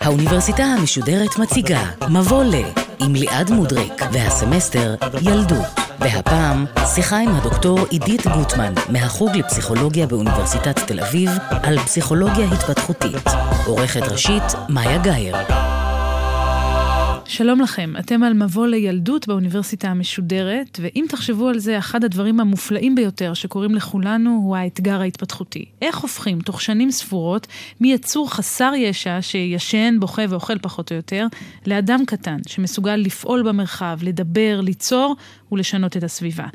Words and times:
האוניברסיטה 0.00 0.62
המשודרת 0.62 1.38
מציגה 1.38 1.80
מבוא 2.08 2.44
ל 2.44 2.54
עם 2.98 3.14
ליעד 3.14 3.50
מודריק 3.50 4.02
והסמסטר 4.12 4.94
ילדות. 5.22 5.66
והפעם 6.00 6.66
שיחה 6.94 7.18
עם 7.18 7.34
הדוקטור 7.34 7.78
עידית 7.90 8.26
גוטמן 8.26 8.72
מהחוג 8.88 9.30
לפסיכולוגיה 9.36 10.06
באוניברסיטת 10.06 10.78
תל 10.78 11.00
אביב 11.00 11.30
על 11.50 11.78
פסיכולוגיה 11.78 12.46
התפתחותית. 12.52 13.30
עורכת 13.66 14.02
ראשית 14.02 14.42
מאיה 14.68 14.98
גאייר. 14.98 15.36
שלום 17.28 17.60
לכם, 17.60 17.92
אתם 17.98 18.22
על 18.22 18.32
מבוא 18.32 18.66
לילדות 18.66 19.28
באוניברסיטה 19.28 19.88
המשודרת, 19.88 20.80
ואם 20.82 21.04
תחשבו 21.08 21.48
על 21.48 21.58
זה, 21.58 21.78
אחד 21.78 22.04
הדברים 22.04 22.40
המופלאים 22.40 22.94
ביותר 22.94 23.34
שקורים 23.34 23.74
לכולנו 23.74 24.40
הוא 24.42 24.56
האתגר 24.56 25.00
ההתפתחותי. 25.00 25.64
איך 25.82 25.98
הופכים 25.98 26.40
תוך 26.40 26.62
שנים 26.62 26.90
ספורות 26.90 27.46
מיצור 27.80 28.32
חסר 28.32 28.72
ישע 28.76 29.18
שישן, 29.20 29.96
בוכה 30.00 30.22
ואוכל 30.28 30.58
פחות 30.58 30.92
או 30.92 30.96
יותר, 30.96 31.26
לאדם 31.66 32.00
קטן 32.06 32.38
שמסוגל 32.46 32.96
לפעול 32.96 33.42
במרחב, 33.42 33.98
לדבר, 34.02 34.60
ליצור 34.60 35.16
ולשנות 35.52 35.96
את 35.96 36.02
הסביבה. 36.02 36.46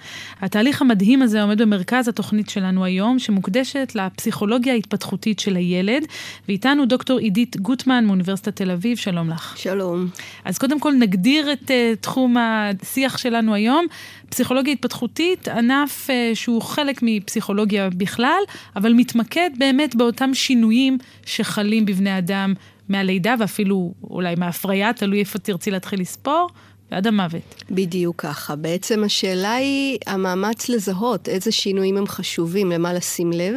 התהליך 0.42 0.82
המדהים 0.82 1.22
הזה 1.22 1.42
עומד 1.42 1.62
במרכז 1.62 2.08
התוכנית 2.08 2.50
שלנו 2.50 2.86
היום, 2.86 3.20
שמוקדשת 3.20 3.92
לפסיכולוגיה 3.96 4.74
ההתפתחותית 4.74 5.40
של 5.40 5.56
הילד, 5.56 6.06
ואיתנו 6.48 6.86
דוקטור 6.86 7.20
עידית 7.20 7.58
גוטמן 7.58 8.06
מאוניברסיטת 8.06 8.56
תל 8.56 8.72
אביב, 8.72 8.98
שלום 8.98 9.30
לך. 9.30 9.58
שלום. 9.58 10.08
אז 10.46 10.58
קודם 10.58 10.80
כל 10.80 10.94
נגדיר 11.00 11.54
את 11.54 11.64
uh, 11.72 11.96
תחום 12.02 12.36
השיח 12.38 13.18
שלנו 13.18 13.54
היום. 13.54 13.86
פסיכולוגיה 14.30 14.74
התפתחותית, 14.74 15.48
ענף 15.48 16.08
uh, 16.10 16.36
שהוא 16.36 16.62
חלק 16.62 17.00
מפסיכולוגיה 17.02 17.90
בכלל, 17.90 18.42
אבל 18.76 18.94
מתמקד 18.94 19.50
באמת 19.58 19.96
באותם 19.96 20.34
שינויים 20.34 20.98
שחלים 21.26 21.86
בבני 21.86 22.18
אדם 22.18 22.54
מהלידה 22.90 23.36
ואפילו 23.40 23.94
אולי 24.04 24.36
מההפריה, 24.38 24.94
תלוי 24.94 25.20
איפה 25.20 25.40
תרצי 25.40 25.72
להתחיל 25.72 26.02
לספור. 26.02 26.50
ועד 26.94 27.08
המוות. 27.08 27.64
בדיוק 27.72 28.22
ככה. 28.22 28.56
בעצם 28.56 29.04
השאלה 29.04 29.54
היא 29.54 29.98
המאמץ 30.08 30.70
לזהות 30.70 31.30
איזה 31.30 31.52
שינויים 31.52 31.98
הם 31.98 32.08
חשובים, 32.08 32.72
למה 32.72 32.94
לשים 32.94 33.32
לב, 33.32 33.56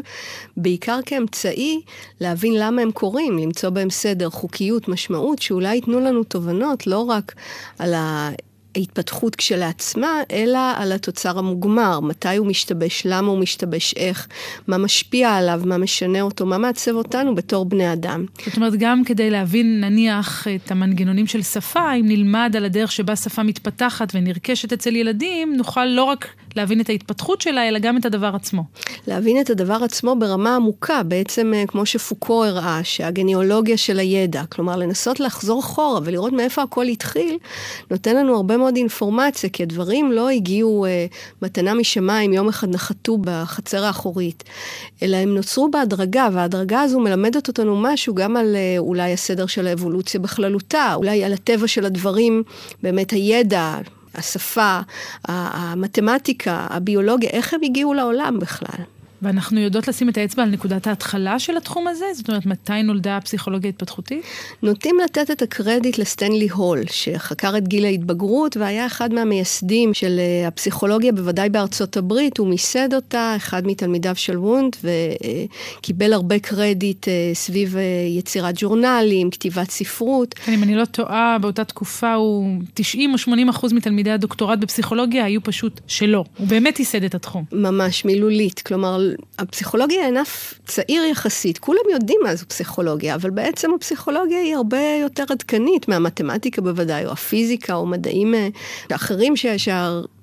בעיקר 0.57 0.99
כאמצעי 1.07 1.81
להבין 2.21 2.55
למה 2.57 2.83
הם 2.83 2.91
קורים, 2.93 3.39
למצוא 3.39 3.71
בהם 3.71 3.91
סדר, 3.91 4.31
חוקיות, 4.31 4.89
משמעות, 4.89 5.43
שאולי 5.43 5.75
ייתנו 5.75 6.01
לנו 6.01 6.25
תובנות 6.25 6.87
לא 6.87 6.99
רק 6.99 7.35
על 7.79 7.95
ה... 7.95 8.31
ההתפתחות 8.77 9.37
כשלעצמה, 9.37 10.23
אלא 10.33 10.59
על 10.77 10.93
התוצר 10.93 11.39
המוגמר, 11.39 12.01
מתי 12.01 12.37
הוא 12.37 12.47
משתבש, 12.47 13.03
למה 13.05 13.29
הוא 13.29 13.39
משתבש, 13.39 13.95
איך, 13.97 14.29
מה 14.67 14.79
משפיע 14.79 15.35
עליו, 15.35 15.61
מה 15.65 15.79
משנה 15.79 16.21
אותו, 16.21 16.47
מה 16.47 16.59
מעצב 16.59 16.95
אותנו 16.95 17.35
בתור 17.35 17.65
בני 17.65 17.93
אדם. 17.93 18.25
זאת 18.47 18.57
אומרת, 18.57 18.73
גם 18.79 19.05
כדי 19.05 19.31
להבין 19.31 19.81
נניח 19.81 20.47
את 20.49 20.71
המנגנונים 20.71 21.27
של 21.27 21.43
שפה, 21.43 21.95
אם 21.95 22.09
נלמד 22.09 22.55
על 22.57 22.65
הדרך 22.65 22.93
שבה 22.93 23.17
שפה 23.17 23.43
מתפתחת 23.43 24.13
ונרכשת 24.15 24.73
אצל 24.73 24.97
ילדים, 24.97 25.57
נוכל 25.57 25.85
לא 25.85 26.05
רק 26.05 26.29
להבין 26.57 26.81
את 26.81 26.89
ההתפתחות 26.89 27.41
שלה, 27.41 27.69
אלא 27.69 27.79
גם 27.79 27.97
את 27.97 28.05
הדבר 28.05 28.31
עצמו. 28.35 28.63
להבין 29.07 29.41
את 29.41 29.51
הדבר 29.51 29.79
עצמו 29.85 30.17
ברמה 30.19 30.57
עמוקה, 30.57 31.03
בעצם 31.03 31.53
אה, 31.55 31.65
כמו 31.69 31.87
שפוקו 31.87 32.45
הראה, 32.45 32.81
שהגניאולוגיה 32.85 33.77
של 33.77 33.99
הידע, 33.99 34.43
כלומר 34.49 34.77
לנסות 34.77 35.21
לחזור 35.21 35.61
אחורה 35.61 36.01
ולראות 36.05 36.33
מאיפה 36.33 36.63
הכל 36.63 36.85
התחיל, 36.85 37.39
נותן 37.91 38.17
לנו 38.17 38.37
הרבה 38.37 38.57
מאוד 38.57 38.77
אינפורמציה, 38.77 39.51
כי 39.51 39.63
הדברים 39.63 40.13
לא 40.13 40.29
הגיעו 40.29 40.87
אה, 40.87 41.07
מתנה 41.43 41.75
משמיים, 41.75 42.33
יום 42.33 42.49
אחד 42.49 42.69
נחתו 42.69 43.19
בחצר 43.21 43.85
האחורית, 43.85 44.45
אלא 45.03 45.17
הם 45.17 45.35
נוצרו 45.35 45.71
בהדרגה, 45.71 46.29
וההדרגה 46.33 46.81
הזו 46.81 47.01
מלמדת 47.01 47.49
אותנו 47.49 47.77
משהו 47.77 48.15
גם 48.15 48.37
על 48.37 48.57
אה, 48.57 48.75
אולי 48.79 49.13
הסדר 49.13 49.47
של 49.47 49.67
האבולוציה 49.67 50.21
בכללותה, 50.21 50.95
אולי 50.95 51.25
על 51.25 51.33
הטבע 51.33 51.69
של 51.69 51.85
הדברים, 51.85 52.43
באמת 52.83 53.11
הידע. 53.11 53.79
השפה, 54.17 54.81
המתמטיקה, 55.25 56.67
הביולוגיה, 56.71 57.31
איך 57.31 57.55
הם 57.55 57.61
הגיעו 57.63 57.95
לעולם 57.95 58.39
בכלל. 58.41 58.85
ואנחנו 59.23 59.61
יודעות 59.61 59.89
לשים 59.89 60.09
את 60.09 60.19
האצבע 60.19 60.43
על 60.43 60.51
נקודת 60.51 60.87
ההתחלה 60.87 61.39
של 61.39 61.57
התחום 61.57 61.89
הזה? 61.89 62.05
זאת 62.15 62.29
אומרת, 62.29 62.47
מתי 62.47 62.83
נולדה 62.83 63.17
הפסיכולוגיה 63.17 63.69
ההתפתחותית? 63.69 64.25
נוטים 64.63 64.97
לתת 65.05 65.31
את 65.31 65.43
הקרדיט 65.43 65.99
לסטנלי 65.99 66.49
הול, 66.49 66.81
שחקר 66.91 67.57
את 67.57 67.69
גיל 67.69 67.85
ההתבגרות 67.85 68.57
והיה 68.57 68.87
אחד 68.87 69.15
מהמייסדים 69.15 69.95
של 69.95 70.19
אה, 70.19 70.49
הפסיכולוגיה, 70.49 71.13
בוודאי 71.13 71.49
בארצות 71.49 71.97
הברית. 71.97 72.39
הוא 72.39 72.49
מיסד 72.49 72.95
אותה, 72.95 73.33
אחד 73.37 73.67
מתלמידיו 73.67 74.17
של 74.17 74.39
וונט, 74.39 74.77
וקיבל 75.81 76.13
הרבה 76.13 76.39
קרדיט 76.39 77.09
אה, 77.09 77.31
סביב 77.35 77.77
אה, 77.77 77.83
יצירת 78.19 78.55
ג'ורנלים, 78.59 79.31
כתיבת 79.31 79.71
ספרות. 79.71 80.35
כן, 80.35 80.53
אם 80.53 80.63
אני 80.63 80.75
לא 80.75 80.85
טועה, 80.85 81.37
באותה 81.41 81.65
תקופה 81.65 82.15
הוא 82.15 82.59
90 82.75 83.13
או 83.13 83.19
80 83.19 83.49
אחוז 83.49 83.73
מתלמידי 83.73 84.11
הדוקטורט 84.11 84.59
בפסיכולוגיה 84.59 85.25
היו 85.25 85.43
פשוט 85.43 85.81
שלו. 85.87 86.25
הוא 86.39 86.49
באמת 86.49 86.79
ייסד 86.79 87.05
את 87.05 87.15
התחום. 87.15 87.45
ממש, 87.53 88.05
מילולית. 88.05 88.61
כלומר, 88.61 89.06
הפסיכולוגיה 89.39 90.01
היא 90.01 90.09
ענף 90.09 90.55
צעיר 90.67 91.05
יחסית, 91.05 91.59
כולם 91.59 91.81
יודעים 91.93 92.21
מה 92.23 92.35
זו 92.35 92.49
פסיכולוגיה, 92.49 93.15
אבל 93.15 93.31
בעצם 93.31 93.75
הפסיכולוגיה 93.75 94.39
היא 94.39 94.57
הרבה 94.57 94.81
יותר 95.03 95.25
עדכנית 95.31 95.89
מהמתמטיקה 95.89 96.63
בוודאי, 96.63 97.07
או 97.07 97.13
הפיזיקה, 97.13 97.75
או 97.75 97.87
מדעים 97.87 98.35
אה, 98.35 98.49
אחרים 98.93 99.37
ש... 99.37 99.47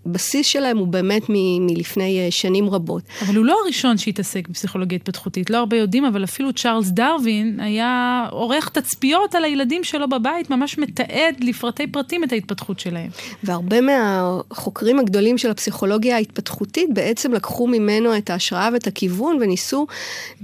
הבסיס 0.06 0.48
שלהם 0.48 0.78
הוא 0.78 0.88
באמת 0.88 1.30
מ- 1.30 1.66
מלפני 1.66 2.20
אה, 2.20 2.32
שנים 2.32 2.70
רבות. 2.70 3.04
אבל 3.22 3.36
הוא 3.36 3.46
לא 3.46 3.58
הראשון 3.64 3.98
שהתעסק 3.98 4.48
בפסיכולוגיה 4.48 4.96
התפתחותית, 4.96 5.50
לא 5.50 5.58
הרבה 5.58 5.78
יודעים, 5.78 6.06
אבל 6.06 6.24
אפילו 6.24 6.54
צ'ארלס 6.54 6.88
דרווין 6.90 7.60
היה 7.60 8.26
עורך 8.32 8.70
תצפיות 8.70 9.36
על 9.36 9.44
הילדים 9.44 9.84
שלו 9.84 10.10
בבית, 10.10 10.50
ממש 10.50 10.78
מתעד 10.78 11.36
לפרטי 11.40 11.88
פרטים 11.88 12.24
את 12.24 12.32
ההתפתחות 12.32 12.80
שלהם. 12.80 13.10
והרבה 13.44 13.78
מהחוקרים 13.82 15.00
הגדולים 15.00 15.38
של 15.38 15.52
הפסיכולוגיה 15.52 16.16
ההתפתחותית 16.16 16.94
בעצם 16.94 17.34
לקחו 17.34 17.68
ממנו 17.68 18.18
את 18.18 18.30
ההשראה 18.30 18.70
ואת 18.74 18.88
הכיוון 18.88 19.38
וניסו, 19.42 19.88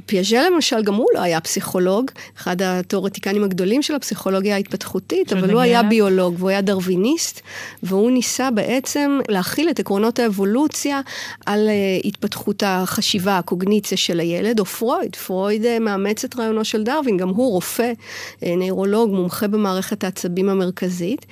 פיאז'ה 0.06 0.50
למשל, 0.50 0.84
גם 0.84 0.94
הוא 0.94 1.08
לא 1.14 1.22
היה 1.22 1.42
פסיכולוג, 1.42 2.12
אחד 2.38 2.62
התיאורטיקנים 2.62 3.44
הגדולים 3.44 3.81
של 3.81 3.96
הפסיכולוגיה 3.96 4.56
ההתפתחותית, 4.56 5.34
אבל 5.34 5.52
הוא 5.52 5.62
היה 5.62 5.84
ביולוג 5.84 6.36
והוא 6.38 6.50
היה 6.50 6.62
דרוויניסט, 6.62 7.42
והוא 7.84 8.12
ניסה 8.12 8.52
בעצם 8.52 9.19
להכיל 9.50 9.70
את 9.70 9.80
עקרונות 9.80 10.20
האבולוציה 10.20 11.02
על 11.46 11.68
uh, 11.68 12.08
התפתחות 12.08 12.64
החשיבה, 12.66 13.38
הקוגניציה 13.38 13.98
של 13.98 14.20
הילד, 14.20 14.60
או 14.60 14.66
פרויד. 14.66 15.16
פרויד 15.16 15.64
uh, 15.64 15.80
מאמץ 15.80 16.26
את 16.26 16.40
רעיונו 16.40 16.66
של 16.66 16.84
דרווין, 16.84 17.18
גם 17.18 17.30
הוא 17.30 17.52
רופא, 17.52 17.92
uh, 17.92 18.46
נוירולוג, 18.58 19.12
מומחה 19.12 19.48
במערכת 19.48 20.04
העצבים 20.04 20.50
המרכזית, 20.50 21.26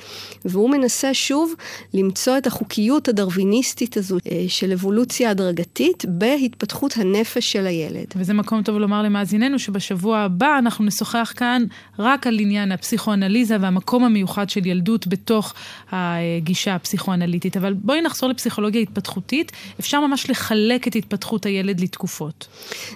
והוא 0.46 0.70
מנסה 0.70 1.14
שוב 1.14 1.54
למצוא 1.94 2.38
את 2.38 2.48
החוקיות 2.48 3.08
הדרוויניסטית 3.08 3.98
הזו 3.98 4.18
של 4.48 4.72
אבולוציה 4.72 5.30
הדרגתית 5.30 6.06
בהתפתחות 6.08 6.98
הנפש 6.98 7.52
של 7.52 7.68
הילד. 7.68 8.06
וזה 8.16 8.34
מקום 8.34 8.64
טוב 8.64 8.78
לומר 8.78 9.02
למאזיננו 9.02 9.60
שבשבוע 9.60 10.18
הבא 10.18 10.58
אנחנו 10.60 10.86
נשוחח 10.86 11.34
כאן 11.36 11.64
רק 12.00 12.28
על 12.28 12.40
עניין 12.40 12.72
הפסיכואנליזה 12.72 13.58
והמקום 13.62 14.04
המיוחד 14.04 14.50
של 14.50 14.66
ילדות 14.66 15.08
בתוך 15.08 15.54
הגישה 15.92 16.76
הפסיכואנליטית. 16.76 17.58
אבל 17.58 17.74
בואי 17.74 18.02
נחזור 18.08 18.30
לפסיכולוגיה 18.30 18.82
התפתחותית. 18.82 19.52
אפשר 19.80 20.00
ממש 20.00 20.30
לחלק 20.30 20.88
את 20.88 20.96
התפתחות 20.96 21.46
הילד 21.46 21.80
לתקופות. 21.80 22.48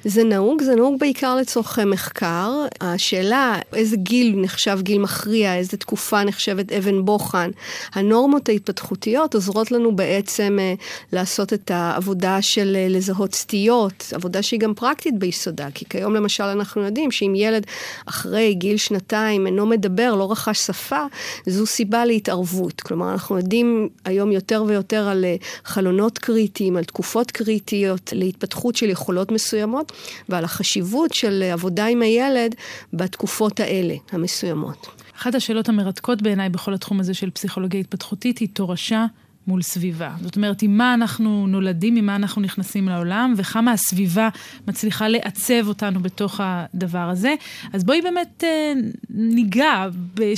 זה 0.03 0.23
נהוג, 0.23 0.61
זה 0.61 0.75
נהוג 0.75 0.99
בעיקר 0.99 1.35
לצורכי 1.35 1.85
מחקר. 1.85 2.51
השאלה, 2.81 3.55
איזה 3.73 3.97
גיל 3.97 4.35
נחשב 4.38 4.79
גיל 4.81 4.99
מכריע, 4.99 5.55
איזה 5.55 5.77
תקופה 5.77 6.23
נחשבת 6.23 6.72
אבן 6.72 7.05
בוחן. 7.05 7.49
הנורמות 7.94 8.49
ההתפתחותיות 8.49 9.35
עוזרות 9.35 9.72
לנו 9.72 9.95
בעצם 9.95 10.57
אה, 10.61 10.73
לעשות 11.13 11.53
את 11.53 11.72
העבודה 11.72 12.41
של 12.41 12.75
אה, 12.75 12.88
לזהות 12.89 13.35
סטיות, 13.35 14.14
עבודה 14.16 14.41
שהיא 14.41 14.59
גם 14.59 14.73
פרקטית 14.73 15.19
ביסודה. 15.19 15.67
כי 15.73 15.85
כיום 15.90 16.16
למשל 16.16 16.43
אנחנו 16.43 16.81
יודעים 16.81 17.11
שאם 17.11 17.34
ילד 17.35 17.66
אחרי 18.05 18.53
גיל 18.53 18.78
שנתיים 18.78 19.47
אינו 19.47 19.66
מדבר, 19.66 20.16
לא 20.16 20.31
רכש 20.31 20.59
שפה, 20.59 21.03
זו 21.46 21.66
סיבה 21.66 22.05
להתערבות. 22.05 22.81
כלומר, 22.81 23.11
אנחנו 23.11 23.37
יודעים 23.37 23.90
היום 24.05 24.31
יותר 24.31 24.64
ויותר 24.67 25.01
יותר 25.02 25.12
על 25.12 25.26
אה, 25.26 25.36
חלונות 25.64 26.18
קריטיים, 26.18 26.78
על 26.78 26.84
תקופות 26.84 27.32
קריטיות 27.32 28.14
להתפתחות 28.16 28.76
של 28.76 28.90
יכולות 28.90 29.32
מסוימות, 29.32 29.92
ועל 30.30 30.44
החשיבות 30.44 31.14
של 31.14 31.44
עבודה 31.53 31.86
עם 31.86 32.02
הילד 32.02 32.56
בתקופות 32.94 33.59
האלה, 33.59 33.96
המסוימות. 34.12 34.88
אחת 35.18 35.36
השאלות 35.36 35.70
המרתקות 35.70 36.22
בעיניי 36.22 36.50
בכל 36.50 36.74
התחום 36.74 37.00
הזה 37.00 37.14
של 37.14 37.30
פסיכולוגיה 37.30 37.80
התפתחותית 37.80 38.38
היא 38.38 38.48
תורשה 38.53 39.06
מול 39.47 39.61
סביבה. 39.61 40.11
זאת 40.22 40.35
אומרת, 40.35 40.61
עם 40.61 40.78
מה 40.78 40.93
אנחנו 40.93 41.47
נולדים, 41.47 41.96
עם 41.96 42.05
מה 42.05 42.16
אנחנו 42.16 42.41
נכנסים 42.41 42.90
לעולם, 42.90 43.34
וכמה 43.38 43.72
הסביבה 43.72 44.29
מצליחה 44.67 45.08
לעצב 45.08 45.67
אותנו 45.67 45.99
בתוך 45.99 46.40
הדבר 46.43 46.99
הזה. 46.99 47.34
אז 47.73 47.84
בואי 47.84 48.02
באמת 48.02 48.43
אה, 48.43 48.73
ניגע 49.09 49.88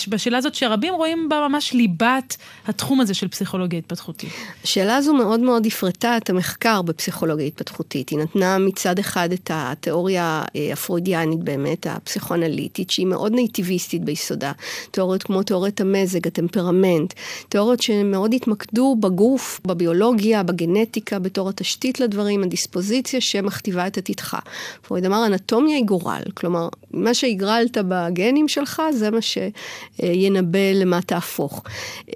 בשאלה 0.08 0.38
הזאת 0.38 0.56
שרבים 0.56 0.94
רואים 0.94 1.30
בה 1.30 1.48
ממש 1.50 1.74
ליבת 1.74 2.38
התחום 2.68 3.02
הזה 3.02 3.14
של 3.14 3.28
פסיכולוגיה 3.28 3.80
התפתחותית. 3.80 4.30
השאלה 4.64 4.96
הזו 4.96 5.14
מאוד 5.14 5.40
מאוד 5.40 5.66
הפרטה 5.66 6.18
את 6.18 6.30
המחקר 6.30 6.82
בפסיכולוגיה 6.82 7.46
התפתחותית. 7.46 8.10
היא 8.10 8.20
נתנה 8.20 8.58
מצד 8.58 9.00
אחד 9.00 9.32
את 9.32 9.52
התיאוריה 9.54 10.44
אה, 10.56 10.70
הפרוידיאנית 10.74 11.40
באמת, 11.40 11.88
הפסיכואנליטית, 11.88 12.90
שהיא 12.90 13.08
מאוד 13.08 13.32
נייטיביסטית 13.32 14.04
ביסודה. 14.04 14.52
תיאוריות 14.92 15.24
כמו 15.24 15.44
תיאוריית 15.44 15.82
המזג, 15.82 16.28
הטמפרמנט, 16.28 17.14
תיאוריות 17.50 17.82
שמאוד 17.82 18.34
התמקדו 18.34 18.93
בגוף, 18.96 19.62
בביולוגיה, 19.68 20.44
בגנטיקה, 20.44 21.20
בתור 21.20 21.50
התשתית 21.50 22.00
לדברים, 22.00 22.44
הדיספוזיציה 22.44 23.22
שמכתיבה 23.22 23.88
את 23.88 23.98
עתידך. 23.98 24.38
פרויד 24.82 25.06
אמר, 25.06 25.26
אנטומיה 25.26 25.78
היא 25.78 25.86
גורל, 25.86 26.22
כלומר, 26.34 26.68
מה 26.92 27.14
שהגרלת 27.14 27.78
בגנים 27.88 28.48
שלך, 28.48 28.82
זה 28.94 29.10
מה 29.12 29.20
שינבא 29.22 30.72
למה 30.74 31.02
תהפוך. 31.02 31.64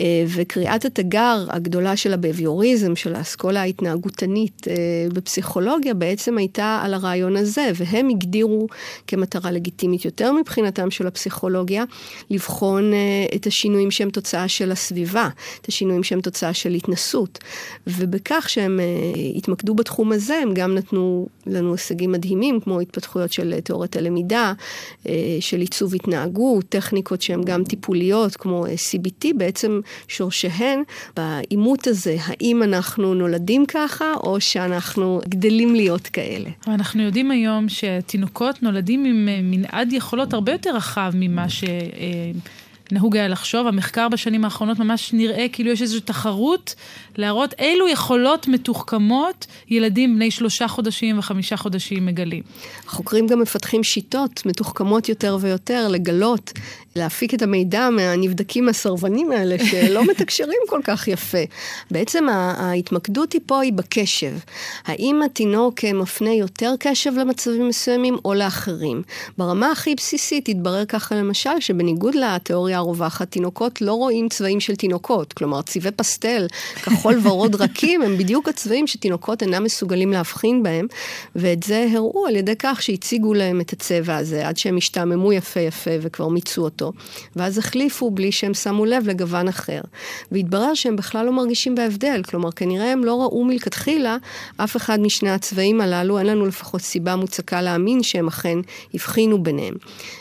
אה, 0.01 0.25
וקריאת 0.27 0.85
התגר 0.85 1.45
הגדולה 1.49 1.95
של 1.95 2.13
הבביוריזם, 2.13 2.95
של 2.95 3.15
האסכולה 3.15 3.61
ההתנהגותנית 3.61 4.67
אה, 4.67 4.73
בפסיכולוגיה, 5.13 5.93
בעצם 5.93 6.37
הייתה 6.37 6.81
על 6.83 6.93
הרעיון 6.93 7.35
הזה, 7.35 7.71
והם 7.75 8.09
הגדירו 8.09 8.67
כמטרה 9.07 9.51
לגיטימית 9.51 10.05
יותר 10.05 10.31
מבחינתם 10.31 10.91
של 10.91 11.07
הפסיכולוגיה, 11.07 11.83
לבחון 12.29 12.93
אה, 12.93 12.97
את 13.35 13.47
השינויים 13.47 13.91
שהם 13.91 14.09
תוצאה 14.09 14.47
של 14.47 14.71
הסביבה, 14.71 15.29
את 15.61 15.67
השינויים 15.67 16.03
שהם 16.03 16.21
תוצאה 16.21 16.53
של 16.53 16.66
התנסות. 16.73 17.39
ובכך 17.87 18.49
שהם 18.49 18.79
התמקדו 19.35 19.75
בתחום 19.75 20.11
הזה, 20.11 20.35
הם 20.43 20.53
גם 20.53 20.75
נתנו 20.75 21.27
לנו 21.47 21.71
הישגים 21.71 22.11
מדהימים, 22.11 22.59
כמו 22.59 22.79
התפתחויות 22.79 23.33
של 23.33 23.59
תיאוריית 23.59 23.95
הלמידה, 23.95 24.53
של 25.39 25.59
עיצוב 25.59 25.95
התנהגות, 25.95 26.65
טכניקות 26.69 27.21
שהן 27.21 27.43
גם 27.43 27.63
טיפוליות, 27.63 28.35
כמו 28.35 28.65
CBT, 28.65 29.27
בעצם 29.37 29.79
שורשיהן 30.07 30.83
בעימות 31.15 31.87
הזה, 31.87 32.17
האם 32.23 32.63
אנחנו 32.63 33.13
נולדים 33.13 33.65
ככה, 33.65 34.13
או 34.23 34.41
שאנחנו 34.41 35.21
גדלים 35.29 35.75
להיות 35.75 36.07
כאלה. 36.07 36.49
אנחנו 36.67 37.03
יודעים 37.03 37.31
היום 37.31 37.65
שתינוקות 37.69 38.63
נולדים 38.63 39.05
עם 39.05 39.29
אה, 39.29 39.39
מנעד 39.43 39.93
יכולות 39.93 40.33
הרבה 40.33 40.51
יותר 40.51 40.75
רחב 40.75 41.11
ממה 41.15 41.49
ש... 41.49 41.63
נהוג 42.91 43.17
היה 43.17 43.27
לחשוב, 43.27 43.67
המחקר 43.67 44.09
בשנים 44.09 44.45
האחרונות 44.45 44.79
ממש 44.79 45.13
נראה 45.13 45.45
כאילו 45.51 45.71
יש 45.71 45.81
איזושהי 45.81 46.01
תחרות 46.01 46.75
להראות 47.17 47.53
אילו 47.59 47.87
יכולות 47.87 48.47
מתוחכמות 48.47 49.47
ילדים 49.69 50.15
בני 50.15 50.31
שלושה 50.31 50.67
חודשים 50.67 51.19
וחמישה 51.19 51.57
חודשים 51.57 52.05
מגלים. 52.05 52.43
החוקרים 52.87 53.27
גם 53.27 53.39
מפתחים 53.39 53.83
שיטות 53.83 54.45
מתוחכמות 54.45 55.09
יותר 55.09 55.37
ויותר 55.41 55.87
לגלות, 55.87 56.53
להפיק 56.97 57.33
את 57.33 57.41
המידע 57.41 57.89
מהנבדקים 57.89 58.69
הסרבנים 58.69 59.31
האלה 59.31 59.55
שלא 59.65 60.03
מתקשרים 60.09 60.59
כל 60.67 60.79
כך 60.83 61.07
יפה. 61.07 61.37
בעצם 61.91 62.29
ההתמקדות 62.29 63.33
היא 63.33 63.41
פה 63.45 63.61
היא 63.61 63.73
בקשב. 63.73 64.33
האם 64.85 65.21
התינוק 65.25 65.85
מפנה 65.85 66.33
יותר 66.33 66.73
קשב 66.79 67.11
למצבים 67.17 67.67
מסוימים 67.67 68.17
או 68.25 68.33
לאחרים? 68.33 69.01
ברמה 69.37 69.71
הכי 69.71 69.95
בסיסית 69.95 70.49
התברר 70.49 70.85
ככה 70.85 71.15
למשל 71.15 71.59
שבניגוד 71.59 72.15
לתיאוריה 72.15 72.77
הרווחת, 72.77 73.31
תינוקות 73.31 73.81
לא 73.81 73.93
רואים 73.93 74.29
צבעים 74.29 74.59
של 74.59 74.75
תינוקות. 74.75 75.33
כלומר, 75.33 75.61
צבעי 75.61 75.91
פסטל, 75.91 76.47
כחול 76.83 77.19
ורוד 77.23 77.55
רכים, 77.55 78.01
הם 78.01 78.17
בדיוק 78.17 78.49
הצבעים 78.49 78.87
שתינוקות 78.87 79.41
אינם 79.41 79.63
מסוגלים 79.63 80.11
להבחין 80.11 80.63
בהם, 80.63 80.87
ואת 81.35 81.63
זה 81.63 81.87
הראו 81.93 82.27
על 82.27 82.35
ידי 82.35 82.55
כך 82.59 82.81
שהציגו 82.81 83.33
להם 83.33 83.61
את 83.61 83.73
הצבע 83.73 84.15
הזה, 84.15 84.47
עד 84.47 84.57
שהם 84.57 84.77
השתעממו 84.77 85.33
יפה 85.33 85.59
יפה 85.59 85.91
וכבר 86.01 86.27
מיצו 86.27 86.61
אותו. 86.61 86.86
ואז 87.35 87.57
החליפו 87.57 88.11
בלי 88.11 88.31
שהם 88.31 88.53
שמו 88.53 88.85
לב 88.85 89.07
לגוון 89.07 89.47
אחר. 89.47 89.81
והתברר 90.31 90.73
שהם 90.73 90.95
בכלל 90.95 91.25
לא 91.25 91.31
מרגישים 91.31 91.75
בהבדל, 91.75 92.21
כלומר, 92.29 92.51
כנראה 92.51 92.91
הם 92.91 93.03
לא 93.03 93.21
ראו 93.21 93.45
מלכתחילה 93.45 94.17
אף 94.57 94.75
אחד 94.75 94.99
משני 94.99 95.29
הצבעים 95.29 95.81
הללו, 95.81 96.19
אין 96.19 96.27
לנו 96.27 96.45
לפחות 96.45 96.81
סיבה 96.81 97.15
מוצקה 97.15 97.61
להאמין 97.61 98.03
שהם 98.03 98.27
אכן 98.27 98.57
הבחינו 98.93 99.43
ביניהם. 99.43 99.73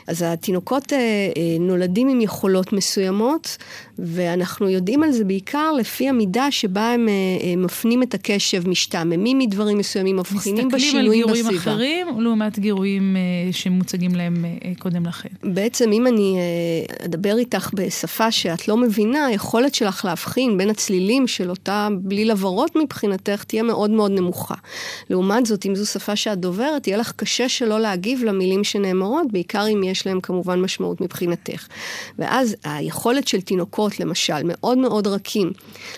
אז 0.06 0.24
התינוקות 0.26 0.92
אה, 0.92 0.98
אה, 0.98 1.58
נולדים 1.60 2.08
עם 2.08 2.20
יכולות 2.20 2.72
מסוימות, 2.72 3.56
ואנחנו 3.98 4.68
יודעים 4.68 5.02
על 5.02 5.12
זה 5.12 5.24
בעיקר 5.24 5.72
לפי 5.72 6.08
המידה 6.08 6.50
שבה 6.50 6.90
הם, 6.90 7.08
אה, 7.08 7.52
הם 7.52 7.62
מפנים 7.62 8.02
את 8.02 8.14
הקשב, 8.14 8.68
משתעממים 8.68 9.38
מדברים 9.38 9.78
מסוימים, 9.78 10.16
מבחינים 10.16 10.68
בשינויים 10.68 11.26
בסביבה. 11.26 11.50
מסתכלים 11.50 11.76
על 11.76 11.82
גירויים 11.82 12.06
אחרים, 12.06 12.20
לעומת 12.20 12.58
גירויים 12.58 13.16
אה, 13.16 13.52
שמוצגים 13.52 14.14
להם 14.14 14.44
אה, 14.44 14.72
קודם 14.78 15.06
לכן. 15.06 15.28
בעצם 15.42 15.92
אם 15.92 16.06
אני 16.06 16.36
אדבר 17.04 17.38
איתך 17.38 17.70
בשפה 17.74 18.30
שאת 18.30 18.68
לא 18.68 18.76
מבינה, 18.76 19.26
היכולת 19.26 19.74
שלך 19.74 20.04
להבחין 20.04 20.58
בין 20.58 20.70
הצלילים 20.70 21.26
של 21.26 21.50
אותה 21.50 21.88
בליל 22.00 22.30
עברות 22.30 22.76
מבחינתך 22.76 23.44
תהיה 23.44 23.62
מאוד 23.62 23.90
מאוד 23.90 24.10
נמוכה. 24.10 24.54
לעומת 25.10 25.46
זאת, 25.46 25.66
אם 25.66 25.74
זו 25.74 25.86
שפה 25.86 26.16
שאת 26.16 26.38
דוברת, 26.38 26.86
יהיה 26.86 26.98
לך 26.98 27.12
קשה 27.16 27.48
שלא 27.48 27.80
להגיב 27.80 28.24
למילים 28.24 28.64
שנאמרות, 28.64 29.32
בעיקר 29.32 29.66
אם 29.72 29.84
יש 29.84 30.06
להם 30.06 30.20
כמובן 30.20 30.60
משמעות 30.60 31.00
מבחינתך. 31.00 31.66
ואז 32.18 32.56
היכולת 32.64 33.28
של 33.28 33.40
תינוקות, 33.40 34.00
למשל, 34.00 34.42
מאוד 34.44 34.78
מאוד 34.78 35.06
רכים, 35.06 35.52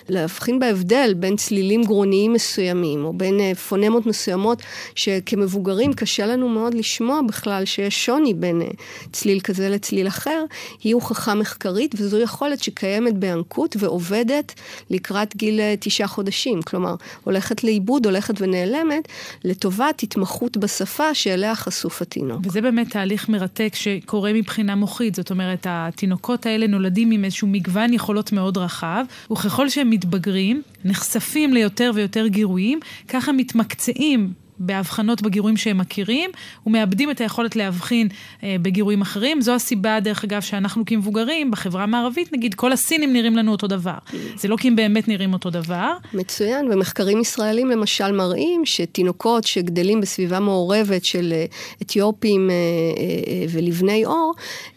להבחין 0.09 0.59
בהבדל 0.59 1.15
בין 1.17 1.37
צלילים 1.37 1.85
גרוניים 1.85 2.33
מסוימים, 2.33 3.05
או 3.05 3.13
בין 3.13 3.41
אה, 3.41 3.55
פונמות 3.55 4.07
מסוימות, 4.07 4.63
שכמבוגרים 4.95 5.93
קשה 5.93 6.27
לנו 6.27 6.49
מאוד 6.49 6.75
לשמוע 6.75 7.21
בכלל 7.29 7.65
שיש 7.65 8.05
שוני 8.05 8.35
בין 8.35 8.63
אה, 8.63 8.67
צליל 9.13 9.41
כזה 9.41 9.69
לצליל 9.69 10.09
אחר, 10.09 10.38
היא 10.83 10.95
הוכחה 10.95 11.35
מחקרית, 11.35 11.95
וזו 11.99 12.19
יכולת 12.19 12.63
שקיימת 12.63 13.15
בינקות 13.15 13.77
ועובדת 13.79 14.55
לקראת 14.91 15.37
גיל 15.37 15.61
אה, 15.61 15.75
תשעה 15.81 16.09
חודשים. 16.09 16.63
כלומר, 16.63 16.95
הולכת 17.25 17.65
לאיבוד, 17.65 18.07
הולכת 18.07 18.35
ונעלמת, 18.41 19.09
לטובת 19.45 20.03
התמחות 20.03 20.57
בשפה 20.57 21.15
שאליה 21.15 21.55
חשוף 21.55 22.03
התינוק. 22.03 22.41
וזה 22.45 22.61
באמת 22.61 22.91
תהליך 22.91 23.29
מרתק 23.29 23.73
שקורה 23.75 24.33
מבחינה 24.33 24.75
מוחית. 24.75 25.15
זאת 25.15 25.31
אומרת, 25.31 25.67
התינוקות 25.71 26.47
האלה 26.47 26.67
נולדים 26.67 27.11
עם 27.11 27.25
איזשהו 27.25 27.49
מגוון 27.49 27.93
יכולות 27.93 28.33
מאוד 28.33 28.59
רחב, 28.59 29.05
וככל 29.33 29.69
שהם 29.69 29.91
מתבגרים, 29.91 30.63
נחשפים 30.85 31.53
ליותר 31.55 31.91
ויותר 31.95 32.27
גירויים, 32.27 32.81
ככה 33.09 33.33
מתמקצעים 33.33 34.33
בהבחנות 34.61 35.23
בגירויים 35.23 35.57
שהם 35.57 35.79
מכירים, 35.79 36.31
ומאבדים 36.67 37.11
את 37.11 37.21
היכולת 37.21 37.57
להבחין 37.57 38.09
אה, 38.43 38.57
בגירויים 38.63 39.01
אחרים. 39.01 39.41
זו 39.41 39.55
הסיבה, 39.55 40.01
דרך 40.01 40.25
אגב, 40.25 40.41
שאנחנו 40.41 40.85
כמבוגרים, 40.87 41.51
בחברה 41.51 41.83
המערבית, 41.83 42.33
נגיד, 42.33 42.55
כל 42.55 42.73
הסינים 42.73 43.13
נראים 43.13 43.37
לנו 43.37 43.53
אותו 43.53 43.67
דבר. 43.67 43.99
זה 44.37 44.49
לא 44.49 44.57
כי 44.57 44.69
הם 44.69 44.77
באמת 44.77 45.09
נראים 45.09 45.33
אותו 45.33 45.51
דבר. 45.51 45.93
מצוין, 46.15 46.73
ומחקרים 46.73 47.21
ישראלים 47.21 47.71
למשל 47.71 48.13
מראים 48.13 48.67
שתינוקות 48.67 49.45
שגדלים 49.45 50.01
בסביבה 50.01 50.41
מעורבת 50.41 51.05
של 51.05 51.33
אה, 51.33 51.45
אתיופים 51.83 52.51
אה, 52.51 52.55
אה, 52.55 53.33
אה, 53.33 53.47
ולבני 53.53 54.05
עור, 54.05 54.35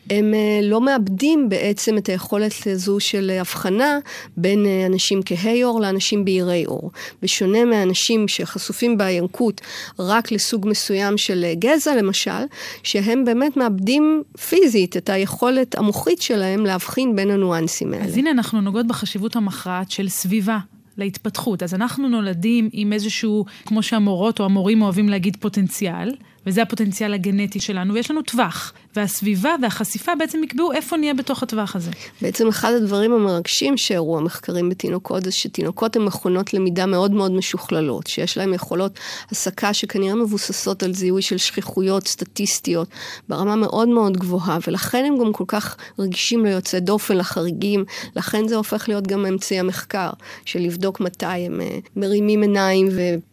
הם 0.10 0.34
אה, 0.34 0.60
לא 0.64 0.82
מאבדים 0.82 1.50
בעצם 1.50 1.98
את 1.98 2.10
היכולת 2.10 2.54
הזו 2.66 3.00
של 3.00 3.32
הבחנה 3.40 4.00
בין 4.38 4.66
אה, 4.66 4.86
אנשים 4.86 5.20
כהי 5.26 5.62
עור 5.62 5.82
לאנשים 5.82 6.26
בהירי 6.26 6.64
עור. 6.64 6.92
בשונה 7.22 7.66
מאנשים 7.66 8.28
שחשופים 8.28 8.98
בינקות 8.98 9.62
רק 10.00 10.32
לסוג 10.32 10.68
מסוים 10.70 11.18
של 11.18 11.44
אה, 11.44 11.54
גזע 11.56 11.96
למשל, 11.96 12.42
שהם 12.84 13.26
באמת 13.26 13.58
מאבדים 13.58 14.24
פיזית 14.50 14.98
את 14.98 15.10
היכולת 15.10 15.76
המוחית 15.76 16.22
שלהם 16.22 16.66
להבחין 16.66 17.16
בין 17.16 17.32
הניואנסים 17.32 17.94
האלה. 17.94 18.06
אז 18.06 18.18
הנה 18.18 18.32
אנחנו 18.32 18.62
נוגעות 18.62 18.88
בחשיבות 18.88 19.36
המכרעת 19.36 19.92
של 19.92 20.10
סביבה. 20.10 20.58
להתפתחות. 20.98 21.64
אז 21.64 21.74
אנחנו 21.74 22.10
נולדים 22.10 22.70
עם 22.74 22.94
איזשהו, 22.94 23.46
כמו 23.66 23.84
שהמורות 23.84 24.40
או 24.40 24.46
המורים 24.46 24.82
אוהבים 24.82 25.10
להגיד, 25.10 25.38
פוטנציאל, 25.40 26.16
וזה 26.46 26.62
הפוטנציאל 26.62 27.14
הגנטי 27.14 27.60
שלנו, 27.60 27.94
ויש 27.94 28.12
לנו 28.12 28.22
טווח. 28.22 28.74
והסביבה 28.96 29.56
והחשיפה 29.62 30.12
בעצם 30.20 30.44
יקבעו 30.44 30.72
איפה 30.72 30.98
נהיה 30.98 31.14
בתוך 31.14 31.44
הטווח 31.44 31.76
הזה. 31.76 31.92
בעצם 32.22 32.48
אחד 32.48 32.74
הדברים 32.74 33.14
המרגשים 33.14 33.78
שהראו 33.78 34.18
המחקרים 34.18 34.70
בתינוקות, 34.70 35.24
זה 35.24 35.32
שתינוקות 35.32 35.96
הן 35.96 36.02
מכונות 36.02 36.54
למידה 36.54 36.86
מאוד 36.86 37.12
מאוד 37.12 37.32
משוכללות, 37.32 38.08
שיש 38.08 38.38
להן 38.38 38.54
יכולות 38.54 39.00
הסקה 39.32 39.74
שכנראה 39.74 40.16
מבוססות 40.16 40.84
על 40.84 40.94
זיהוי 40.94 41.22
של 41.22 41.38
שכיחויות 41.38 42.08
סטטיסטיות 42.08 42.88
ברמה 43.30 43.56
מאוד 43.56 43.88
מאוד 43.88 44.18
גבוהה, 44.18 44.58
ולכן 44.68 45.06
הם 45.08 45.18
גם 45.18 45.34
כל 45.34 45.46
כך 45.48 45.78
רגישים 46.00 46.46
ליוצאי 46.46 46.80
דופן, 46.80 47.18
לחריגים, 47.18 47.86
לכן 48.16 48.48
זה 48.48 48.56
הופך 48.56 48.90
להיות 48.90 49.08
גם 49.08 49.26
אמצעי 49.26 49.60
המחקר, 49.60 50.10
של 50.46 50.60
לבדוק 50.60 51.00
מתי 51.00 51.26
הם 51.26 51.62
אה, 51.62 51.78
מרימים 51.96 52.42
עיניים 52.42 52.88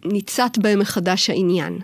וניצת 0.05 0.59
בהם 0.59 0.79
מחדש 0.79 1.31
העניין. 1.31 1.79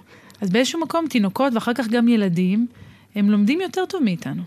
אז 0.45 0.51
באיזשהו 0.51 0.81
מקום 0.81 1.07
תינוקות 1.09 1.53
ואחר 1.55 1.75
כך 1.75 1.89
גם 1.89 2.09
ילדים, 2.09 2.67
הם 3.15 3.31
לומדים 3.31 3.61
יותר 3.61 3.85
טוב 3.89 4.03
מאיתנו. 4.03 4.43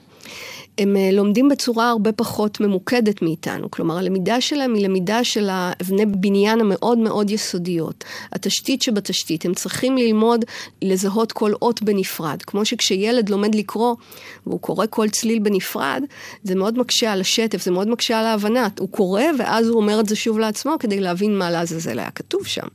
הם 0.78 0.98
אה, 0.98 1.12
לומדים 1.12 1.50
בצורה 1.50 1.90
הרבה 1.90 2.12
פחות 2.12 2.60
ממוקדת 2.60 3.22
מאיתנו. 3.22 3.72
כלומר, 3.72 3.98
הלמידה 3.98 4.42
שלהם 4.42 4.74
היא 4.74 4.84
למידה 4.84 5.24
של 5.24 5.50
האבני 5.52 6.06
בניין 6.06 6.62
המאוד 6.62 6.98
מאוד 6.98 7.30
יסודיות. 7.30 8.04
התשתית 8.32 8.82
שבתשתית, 8.82 9.46
הם 9.46 9.54
צריכים 9.54 9.98
ללמוד 9.98 10.46
לזהות 10.82 11.32
כל 11.32 11.54
אות 11.62 11.82
בנפרד. 11.82 12.42
כמו 12.42 12.66
שכשילד 12.66 13.30
לומד 13.30 13.56
לקרוא, 13.56 13.96
והוא 14.48 14.60
קורא 14.60 14.86
כל 14.90 15.10
צליל 15.10 15.40
בנפרד, 15.40 16.04
זה 16.44 16.56
מאוד 16.56 16.78
מקשה 16.80 17.12
על 17.14 17.22
השטף, 17.22 17.64
זה 17.64 17.72
מאוד 17.72 17.88
מקשה 17.88 18.20
על 18.20 18.26
ההבנה. 18.26 18.68
הוא 18.80 18.90
קורא, 18.90 19.24
ואז 19.40 19.68
הוא 19.68 19.78
אומר 19.78 20.00
את 20.00 20.10
זה 20.10 20.16
שוב 20.16 20.40
לעצמו 20.40 20.76
כדי 20.80 21.00
להבין 21.00 21.38
מה 21.38 21.52
לעזאזל 21.52 22.00
היה 22.00 22.12
כתוב 22.12 22.48
שם. 22.48 22.68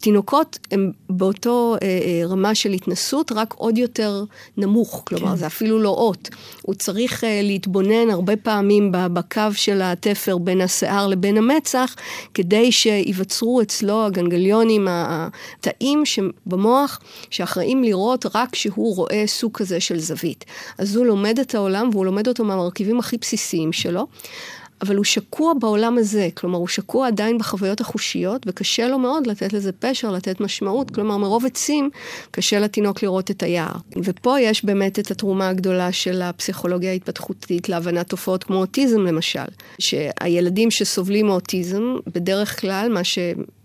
תינוקות 0.00 0.58
הם 0.70 0.92
באותו 1.10 1.76
אה, 1.82 1.88
אה, 1.88 2.26
רמה 2.26 2.54
של 2.54 2.70
התנסות, 2.70 3.32
רק 3.32 3.54
עוד 3.54 3.78
יותר 3.78 4.24
נמוך, 4.56 5.02
כלומר, 5.06 5.30
כן. 5.30 5.36
זה 5.36 5.46
אפילו 5.46 5.78
לא 5.78 5.88
אות. 5.88 6.28
הוא 6.62 6.74
צריך 6.74 7.24
אה, 7.24 7.40
להתבונן 7.42 8.10
הרבה 8.10 8.36
פעמים 8.36 8.92
בקו 8.92 9.52
של 9.52 9.80
התפר 9.82 10.38
בין 10.38 10.60
השיער 10.60 11.06
לבין 11.06 11.36
המצח, 11.36 11.94
כדי 12.34 12.72
שייווצרו 12.72 13.62
אצלו 13.62 14.06
הגנגליונים, 14.06 14.88
התאים 14.90 16.02
במוח, 16.46 17.00
שאחראים 17.30 17.84
לראות 17.84 18.26
רק 18.34 18.50
כשהוא 18.50 18.96
רואה 18.96 19.24
סוג 19.26 19.52
כזה 19.56 19.80
של 19.80 19.98
זווית. 19.98 20.44
אז 20.78 20.96
הוא 20.96 21.06
לומד 21.06 21.38
את 21.38 21.54
העולם, 21.54 21.88
והוא 21.92 22.04
לומד 22.04 22.28
אותו 22.28 22.44
מהמרכיבים 22.44 22.98
הכי 22.98 23.16
בסיסיים 23.16 23.72
שלו. 23.72 24.06
אבל 24.82 24.96
הוא 24.96 25.04
שקוע 25.04 25.52
בעולם 25.60 25.98
הזה, 25.98 26.28
כלומר 26.34 26.58
הוא 26.58 26.68
שקוע 26.68 27.06
עדיין 27.06 27.38
בחוויות 27.38 27.80
החושיות, 27.80 28.42
וקשה 28.46 28.88
לו 28.88 28.98
מאוד 28.98 29.26
לתת 29.26 29.52
לזה 29.52 29.72
פשר, 29.72 30.12
לתת 30.12 30.40
משמעות, 30.40 30.90
כלומר 30.90 31.16
מרוב 31.16 31.46
עצים 31.46 31.90
קשה 32.30 32.60
לתינוק 32.60 33.02
לראות 33.02 33.30
את 33.30 33.42
היער. 33.42 33.72
ופה 34.04 34.40
יש 34.40 34.64
באמת 34.64 34.98
את 34.98 35.10
התרומה 35.10 35.48
הגדולה 35.48 35.92
של 35.92 36.22
הפסיכולוגיה 36.22 36.90
ההתפתחותית 36.90 37.68
להבנת 37.68 38.08
תופעות 38.08 38.44
כמו 38.44 38.56
אוטיזם 38.56 39.00
למשל, 39.00 39.48
שהילדים 39.78 40.70
שסובלים 40.70 41.26
מאוטיזם, 41.26 41.82
בדרך 42.14 42.60
כלל 42.60 42.88
מה 42.92 43.04
ש... 43.04 43.18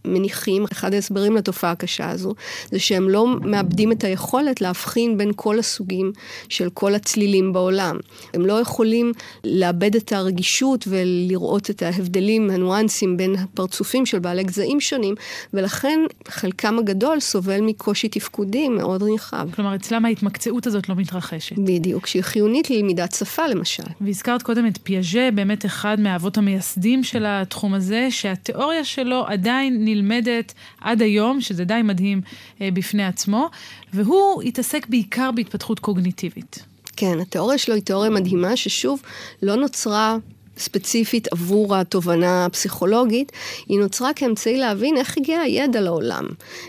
מניחים, 0.05 0.65
אחד 0.71 0.93
ההסברים 0.93 1.35
לתופעה 1.35 1.71
הקשה 1.71 2.09
הזו, 2.09 2.33
זה 2.71 2.79
שהם 2.79 3.09
לא 3.09 3.27
מאבדים 3.41 3.91
את 3.91 4.03
היכולת 4.03 4.61
להבחין 4.61 5.17
בין 5.17 5.31
כל 5.35 5.59
הסוגים 5.59 6.11
של 6.49 6.69
כל 6.73 6.95
הצלילים 6.95 7.53
בעולם. 7.53 7.97
הם 8.33 8.45
לא 8.45 8.53
יכולים 8.53 9.11
לאבד 9.43 9.95
את 9.95 10.13
הרגישות 10.13 10.85
ולראות 10.87 11.69
את 11.69 11.81
ההבדלים, 11.81 12.49
הניואנסים 12.49 13.17
בין 13.17 13.35
הפרצופים 13.35 14.05
של 14.05 14.19
בעלי 14.19 14.43
גזעים 14.43 14.81
שונים, 14.81 15.15
ולכן 15.53 15.99
חלקם 16.27 16.79
הגדול 16.79 17.19
סובל 17.19 17.61
מקושי 17.61 18.09
תפקודי 18.09 18.69
מאוד 18.69 19.03
רחב. 19.03 19.49
כלומר, 19.55 19.75
אצלם 19.75 20.05
ההתמקצעות 20.05 20.67
הזאת 20.67 20.89
לא 20.89 20.95
מתרחשת. 20.95 21.55
בדיוק, 21.57 22.07
שהיא 22.07 22.23
חיונית 22.23 22.69
ללמידת 22.69 23.11
שפה 23.11 23.47
למשל. 23.47 23.83
והזכרת 24.01 24.41
קודם 24.41 24.67
את 24.67 24.79
פיאז'ה, 24.83 25.29
באמת 25.33 25.65
אחד 25.65 25.99
מהאבות 25.99 26.37
המייסדים 26.37 27.03
של 27.03 27.23
התחום 27.27 27.73
הזה, 27.73 28.07
שהתיאוריה 28.09 28.83
שלו 28.83 29.25
עדיין 29.27 29.85
נלמדת 29.95 30.53
עד 30.81 31.01
היום, 31.01 31.41
שזה 31.41 31.63
די 31.63 31.81
מדהים 31.83 32.21
אה, 32.61 32.69
בפני 32.73 33.05
עצמו, 33.05 33.49
והוא 33.93 34.41
התעסק 34.41 34.87
בעיקר 34.87 35.31
בהתפתחות 35.31 35.79
קוגניטיבית. 35.79 36.65
כן, 36.95 37.19
התיאוריה 37.19 37.57
שלו 37.57 37.75
היא 37.75 37.83
תיאוריה 37.83 38.09
מדהימה, 38.09 38.57
ששוב, 38.57 39.01
לא 39.41 39.55
נוצרה 39.55 40.17
ספציפית 40.57 41.27
עבור 41.27 41.75
התובנה 41.75 42.45
הפסיכולוגית, 42.45 43.31
היא 43.67 43.79
נוצרה 43.79 44.13
כאמצעי 44.13 44.57
להבין 44.57 44.97
איך 44.97 45.17
הגיע 45.17 45.39
הידע 45.39 45.81
לעולם, 45.81 46.25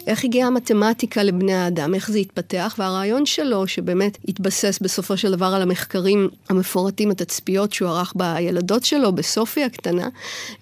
איך 0.06 0.24
הגיעה 0.24 0.46
המתמטיקה 0.46 1.22
לבני 1.22 1.54
האדם, 1.54 1.94
איך 1.94 2.10
זה 2.10 2.18
התפתח, 2.18 2.74
והרעיון 2.78 3.26
שלו, 3.26 3.66
שבאמת 3.66 4.18
התבסס 4.28 4.78
בסופו 4.82 5.16
של 5.16 5.32
דבר 5.32 5.46
על 5.46 5.62
המחקרים 5.62 6.28
המפורטים, 6.48 7.10
התצפיות 7.10 7.72
שהוא 7.72 7.88
ערך 7.88 8.12
בילדות 8.16 8.84
שלו, 8.84 9.12
בסופי 9.12 9.64
הקטנה, 9.64 10.08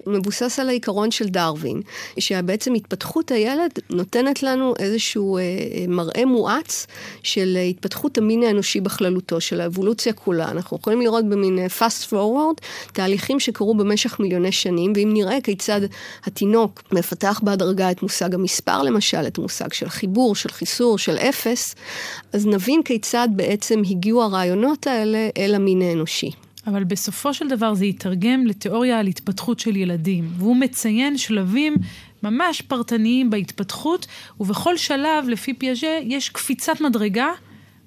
מבוסס 0.07 0.59
על 0.61 0.69
העיקרון 0.69 1.11
של 1.11 1.29
דרווין, 1.29 1.83
שבעצם 2.19 2.75
התפתחות 2.75 3.31
הילד 3.31 3.71
נותנת 3.91 4.43
לנו 4.43 4.75
איזשהו 4.79 5.37
אה, 5.37 5.43
אה 5.43 5.85
מראה 5.89 6.25
מואץ 6.25 6.87
של 7.23 7.59
התפתחות 7.71 8.19
המין 8.19 8.43
האנושי 8.43 8.81
בכללותו, 8.81 9.41
של 9.41 9.61
האבולוציה 9.61 10.13
כולה. 10.13 10.51
אנחנו 10.51 10.77
יכולים 10.77 11.01
לראות 11.01 11.25
במין 11.25 11.59
אה, 11.59 11.67
fast 11.79 12.13
forward, 12.13 12.61
תהליך 12.93 13.14
תהליכים 13.15 13.41
שקרו 13.41 13.75
במשך 13.75 14.21
מיליוני 14.21 14.53
שנים, 14.53 14.93
ואם 14.97 15.11
נראה 15.13 15.41
כיצד 15.41 15.81
התינוק 16.25 16.83
מפתח 16.93 17.41
בהדרגה 17.43 17.91
את 17.91 18.03
מושג 18.03 18.35
המספר, 18.35 18.83
למשל, 18.83 19.27
את 19.27 19.39
המושג 19.39 19.73
של 19.73 19.89
חיבור, 19.89 20.35
של 20.35 20.49
חיסור, 20.49 20.99
של 20.99 21.17
אפס, 21.17 21.75
אז 22.33 22.47
נבין 22.47 22.83
כיצד 22.83 23.29
בעצם 23.37 23.83
הגיעו 23.91 24.23
הרעיונות 24.23 24.87
האלה 24.87 25.29
אל 25.39 25.55
המין 25.55 25.83
האנושי. 25.83 26.31
אבל 26.67 26.85
בסופו 26.85 27.35
של 27.35 27.49
דבר 27.49 27.75
זה 27.75 27.87
יתרגם 27.87 28.47
לתיאוריה 28.47 28.99
על 28.99 29.07
התפתחות 29.07 29.61
של 29.61 29.77
ילדים, 29.77 30.29
והוא 30.39 30.57
מציין 30.57 31.19
שלבים 31.19 31.75
ממש 32.23 32.61
פרטניים 32.61 33.31
בהתפתחות, 33.31 34.07
ובכל 34.41 34.77
שלב, 34.77 35.29
לפי 35.29 35.55
פיאז'ה, 35.55 35.99
יש 36.03 36.29
קפיצת 36.29 36.81
מדרגה 36.81 37.29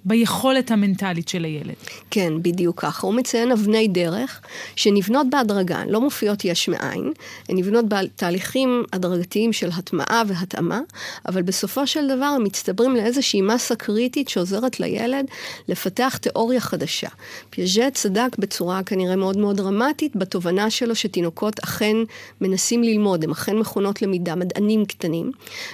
ביכולת 0.07 0.71
המנטלית 0.71 1.29
של 1.29 1.43
הילד. 1.43 1.75
כן, 2.11 2.33
בדיוק 2.41 2.81
ככה. 2.81 3.07
הוא 3.07 3.15
מציין 3.15 3.51
אבני 3.51 3.87
דרך 3.87 4.41
שנבנות 4.75 5.27
בהדרגה, 5.29 5.83
לא 5.87 6.01
מופיעות 6.01 6.45
יש 6.45 6.67
מאין, 6.67 7.13
הן 7.49 7.57
נבנות 7.57 7.85
בתהליכים 7.87 8.83
הדרגתיים 8.93 9.53
של 9.53 9.69
הטמעה 9.77 10.23
והתאמה, 10.27 10.79
אבל 11.27 11.41
בסופו 11.41 11.87
של 11.87 12.07
דבר 12.07 12.25
הם 12.25 12.43
מצטברים 12.43 12.95
לאיזושהי 12.95 13.41
מסה 13.41 13.75
קריטית 13.75 14.29
שעוזרת 14.29 14.79
לילד 14.79 15.25
לפתח 15.67 16.17
תיאוריה 16.21 16.59
חדשה. 16.59 17.09
פיאז'ט 17.49 17.93
צדק 17.93 18.29
בצורה 18.39 18.83
כנראה 18.83 19.15
מאוד 19.15 19.37
מאוד 19.37 19.57
דרמטית 19.57 20.15
בתובנה 20.15 20.69
שלו 20.69 20.95
שתינוקות 20.95 21.59
אכן 21.59 21.97
מנסים 22.41 22.83
ללמוד, 22.83 23.23
הם 23.23 23.31
אכן 23.31 23.57
מכונות 23.57 24.01
למידה, 24.01 24.35
מדענים 24.35 24.85
קטנים, 24.85 25.31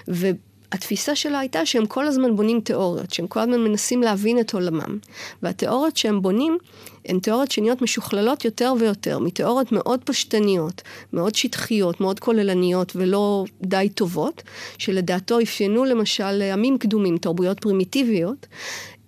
ו... 0.07 0.27
התפיסה 0.73 1.15
שלה 1.15 1.39
הייתה 1.39 1.65
שהם 1.65 1.85
כל 1.85 2.07
הזמן 2.07 2.35
בונים 2.35 2.61
תיאוריות, 2.61 3.13
שהם 3.13 3.27
כל 3.27 3.39
הזמן 3.39 3.59
מנסים 3.59 4.01
להבין 4.01 4.39
את 4.39 4.53
עולמם. 4.53 4.97
והתיאוריות 5.43 5.97
שהם 5.97 6.21
בונים 6.21 6.57
הן 7.05 7.19
תיאוריות 7.19 7.51
שנהיות 7.51 7.81
משוכללות 7.81 8.45
יותר 8.45 8.73
ויותר, 8.79 9.19
מתיאוריות 9.19 9.71
מאוד 9.71 9.99
פשטניות, 10.03 10.81
מאוד 11.13 11.35
שטחיות, 11.35 12.01
מאוד 12.01 12.19
כוללניות 12.19 12.95
ולא 12.95 13.45
די 13.61 13.89
טובות, 13.95 14.43
שלדעתו 14.77 15.41
אפיינו 15.41 15.85
למשל 15.85 16.41
עמים 16.53 16.77
קדומים, 16.77 17.17
תרבויות 17.17 17.59
פרימיטיביות, 17.59 18.47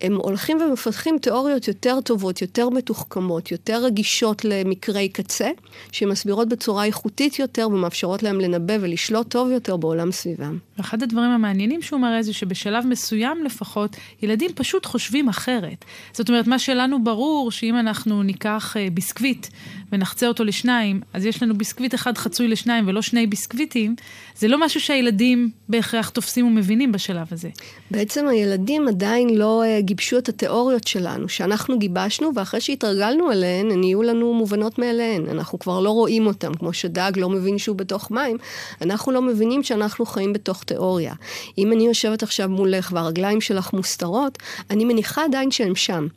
הם 0.06 0.16
הולכים 0.16 0.58
ומפתחים 0.62 1.18
תיאוריות 1.22 1.68
יותר 1.68 2.02
טובות, 2.02 2.42
יותר 2.42 2.70
מתוחכמות, 2.70 3.52
יותר 3.52 3.84
רגישות 3.84 4.46
למקרי 4.46 5.10
קצה, 5.10 5.50
שמסבירות 5.92 6.50
בצורה 6.50 6.86
איכותית 6.86 7.40
יותר 7.40 7.68
ומאפשרות 7.68 8.24
להם 8.24 8.40
לנבא 8.40 8.74
ולשלוט 8.82 9.30
טוב 9.30 9.52
יותר 9.52 9.78
בעולם 9.78 10.12
סביבם. 10.12 10.58
אחד 10.80 11.04
הדברים 11.04 11.30
המעניינים 11.30 11.82
שהוא 11.82 12.00
מראה 12.00 12.24
זה 12.24 12.34
שבשלב 12.34 12.86
מסוים 12.88 13.44
לפחות, 13.44 13.96
ילדים 14.22 14.52
פשוט 14.56 14.86
חושבים 14.86 15.30
אחרת. 15.30 15.86
זאת 16.14 16.30
אומרת, 16.30 16.48
מה 16.48 16.60
שלנו 16.60 17.04
ברור, 17.04 17.52
שאם 17.52 17.80
אנחנו 17.80 18.24
ניקח 18.24 18.78
אה, 18.78 18.88
ביסקוויט 18.94 19.48
ונחצה 19.96 20.28
אותו 20.28 20.44
לשניים, 20.44 21.02
אז 21.14 21.26
יש 21.26 21.44
לנו 21.44 21.58
ביסקוויט 21.58 21.96
אחד 21.96 22.18
חצוי 22.18 22.48
לשניים 22.48 22.88
ולא 22.88 23.02
שני 23.02 23.28
ביסקוויטים, 23.28 23.96
זה 24.38 24.48
לא 24.48 24.66
משהו 24.66 24.82
שהילדים 24.82 25.50
בהכרח 25.70 26.10
תופסים 26.10 26.48
ומבינים 26.48 26.92
בשלב 26.92 27.28
הזה. 27.32 27.50
בעצם 27.92 28.28
הילדים 28.28 28.88
עדיין 28.88 29.30
לא 29.30 29.64
אה, 29.64 29.82
גיבשו 29.82 30.18
את 30.18 30.30
התיאוריות 30.30 30.88
שלנו, 30.88 31.30
שאנחנו 31.30 31.80
גיבשנו, 31.80 32.32
ואחרי 32.36 32.62
שהתרגלנו 32.62 33.32
אליהן, 33.32 33.72
הן 33.72 33.80
נהיו 33.80 34.04
לנו 34.04 34.34
מובנות 34.34 34.80
מאליהן. 34.80 35.26
אנחנו 35.30 35.60
כבר 35.60 35.80
לא 35.80 35.90
רואים 35.90 36.28
אותן, 36.28 36.54
כמו 36.54 36.74
שדג 36.74 37.12
לא 37.16 37.30
מבין 37.30 37.58
שהוא 37.58 37.76
בתוך 37.76 38.12
מים, 38.12 38.38
אנחנו 38.82 39.12
לא 39.12 39.22
מבינים 39.22 39.64
שאנחנו 39.64 40.06
חיים 40.06 40.34
בתוך 40.34 40.64
תיאוריה. 40.64 41.14
אם 41.58 41.72
אני 41.72 41.88
יושבת 41.88 42.24
עכשיו 42.24 42.50
מולך 42.50 42.92
והרגליים 42.94 43.42
שלך 43.42 43.74
מוסתרות, 43.74 44.38
אני 44.70 44.86
מניחה 44.86 45.24
עדיין 45.24 45.52
שהן 45.52 45.76
שם. 45.76 46.08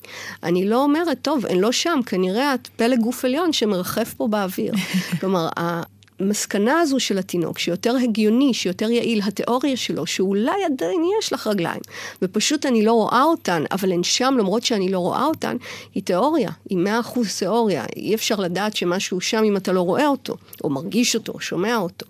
אני 0.43 0.69
לא 0.69 0.83
אומרת, 0.83 1.19
טוב, 1.23 1.47
הן 1.47 1.59
לא 1.59 1.73
שם, 1.73 2.01
כנראה 2.07 2.55
את 2.55 2.69
פלג 2.77 2.99
גוף 3.01 3.25
עליון 3.25 3.53
שמרחף 3.69 4.15
פה 4.17 4.29
באוויר. 4.29 4.73
כלומר, 5.21 5.49
המסקנה 6.21 6.81
הזו 6.81 7.01
של 7.01 7.19
התינוק, 7.19 7.59
שיותר 7.59 7.97
הגיוני, 7.97 8.55
שיותר 8.55 8.91
יעיל, 8.91 9.21
התיאוריה 9.27 9.77
שלו, 9.77 10.07
שאולי 10.07 10.65
עדיין 10.67 11.03
יש 11.19 11.33
לך 11.33 11.47
רגליים, 11.47 11.81
ופשוט 12.23 12.67
אני 12.67 12.85
לא 12.85 12.93
רואה 12.93 13.23
אותן, 13.23 13.65
אבל 13.71 13.93
הן 13.93 14.03
שם 14.03 14.35
למרות 14.39 14.65
שאני 14.65 14.89
לא 14.89 14.99
רואה 14.99 15.25
אותן, 15.25 15.57
היא 15.95 16.03
תיאוריה, 16.03 16.51
היא 16.71 16.79
מאה 16.79 17.01
אחוז 17.01 17.39
תיאוריה. 17.39 17.85
אי 17.97 18.15
אפשר 18.15 18.37
לדעת 18.37 18.77
שמשהו 18.77 19.21
שם 19.21 19.43
אם 19.45 19.57
אתה 19.57 19.73
לא 19.73 19.81
רואה 19.81 20.07
אותו, 20.07 20.37
או 20.65 20.71
מרגיש 20.71 21.15
אותו, 21.15 21.33
או 21.33 21.41
שומע 21.41 21.77
אותו. 21.77 22.07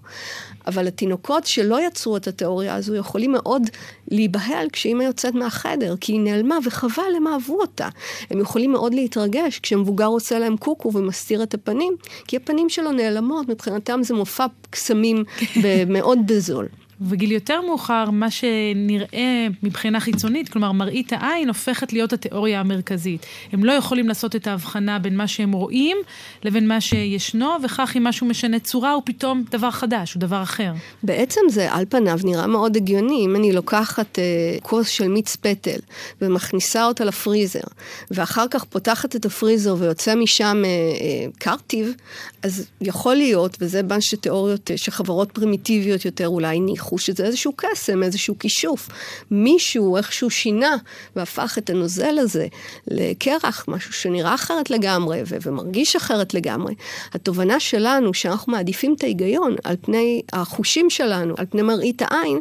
אבל 0.69 0.89
התינוקות 0.89 1.47
שלא 1.47 1.87
יצרו 1.87 2.17
את 2.17 2.29
התיאוריה 2.29 2.75
הזו 2.75 2.95
יכולים 2.95 3.33
מאוד 3.33 3.63
להיבהל 4.11 4.69
כשאימא 4.73 5.03
יוצאת 5.03 5.35
מהחדר, 5.35 5.95
כי 6.01 6.13
היא 6.13 6.21
נעלמה 6.21 6.59
וחבל 6.65 7.03
הם 7.17 7.27
אהבו 7.27 7.61
אותה. 7.61 7.89
הם 8.31 8.41
יכולים 8.41 8.73
מאוד 8.73 8.95
להתרגש 8.95 9.59
כשמבוגר 9.59 10.07
עושה 10.07 10.39
להם 10.39 10.57
קוקו 10.57 10.93
ומסתיר 10.95 11.43
את 11.43 11.55
הפנים, 11.55 11.97
כי 12.27 12.37
הפנים 12.37 12.69
שלו 12.69 12.93
נעלמות, 12.93 13.49
מבחינתם 13.49 14.01
זה 14.03 14.15
מופע 14.15 14.47
קסמים 14.71 15.25
מאוד 15.89 16.19
בזול. 16.27 16.67
בגיל 17.01 17.33
יותר 17.33 17.61
מאוחר, 17.61 18.11
מה 18.11 18.31
שנראה 18.31 19.47
מבחינה 19.63 20.01
חיצונית, 20.01 20.49
כלומר 20.49 20.73
מראית 20.73 21.13
העין, 21.13 21.49
הופכת 21.49 21.93
להיות 21.93 22.13
התיאוריה 22.13 22.61
המרכזית. 22.61 23.27
הם 23.53 23.65
לא 23.65 23.73
יכולים 23.73 24.09
לעשות 24.09 24.37
את 24.37 24.47
ההבחנה 24.47 24.99
בין 24.99 25.17
מה 25.17 25.29
שהם 25.29 25.53
רואים 25.53 25.97
לבין 26.45 26.69
מה 26.69 26.81
שישנו, 26.81 27.49
וכך 27.65 27.97
אם 27.97 28.05
משהו 28.05 28.27
משנה 28.27 28.59
צורה, 28.59 28.93
הוא 28.93 29.03
פתאום 29.07 29.45
דבר 29.51 29.71
חדש, 29.71 30.15
הוא 30.15 30.21
דבר 30.21 30.43
אחר. 30.43 30.73
בעצם 31.03 31.41
זה 31.49 31.73
על 31.73 31.85
פניו 31.89 32.19
נראה 32.25 32.47
מאוד 32.47 32.77
הגיוני. 32.77 33.25
אם 33.25 33.37
אני 33.37 33.53
לוקחת 33.53 34.19
אה, 34.19 34.25
כוס 34.63 34.89
של 34.89 35.09
מיץ 35.09 35.37
פטל 35.37 35.79
ומכניסה 36.23 36.87
אותה 36.87 37.05
לפריזר, 37.05 37.61
ואחר 38.11 38.45
כך 38.51 38.65
פותחת 38.65 39.17
את 39.17 39.27
הפריזר 39.27 39.77
ויוצא 39.79 40.15
משם 40.15 40.63
אה, 40.65 40.69
אה, 40.71 41.27
קרטיב, 41.39 41.95
אז 42.43 42.67
יכול 42.81 43.15
להיות, 43.15 43.57
וזה 43.61 43.83
מה 43.83 44.01
שתיאוריות, 44.01 44.71
אה, 44.71 44.77
שחברות 44.77 45.33
פרימיטיביות 45.33 46.05
יותר 46.05 46.29
אולי 46.29 46.61
ניחו, 46.61 46.88
שזה 46.97 47.25
איזשהו 47.25 47.53
קסם, 47.57 48.03
איזשהו 48.03 48.39
כישוף. 48.39 48.89
מישהו 49.31 49.97
איכשהו 49.97 50.31
שינה 50.31 50.77
והפך 51.17 51.59
את 51.59 51.71
הנוזל 51.71 52.19
הזה 52.19 52.47
לקרח, 52.87 53.65
משהו 53.69 53.93
שנראה 53.93 54.35
אחרת 54.35 54.71
לגמרי 54.71 55.23
ו- 55.27 55.37
ומרגיש 55.43 55.97
אחרת 55.97 56.35
לגמרי. 56.35 56.75
התובנה 57.13 57.61
שלנו, 57.61 58.15
שאנחנו 58.15 58.53
מעדיפים 58.53 58.95
את 58.95 59.05
ההיגיון 59.05 59.57
על 59.65 59.77
פני 59.81 60.23
החושים 60.33 60.91
שלנו, 60.91 61.35
על 61.37 61.47
פני 61.51 61.63
מראית 61.63 62.03
העין, 62.03 62.41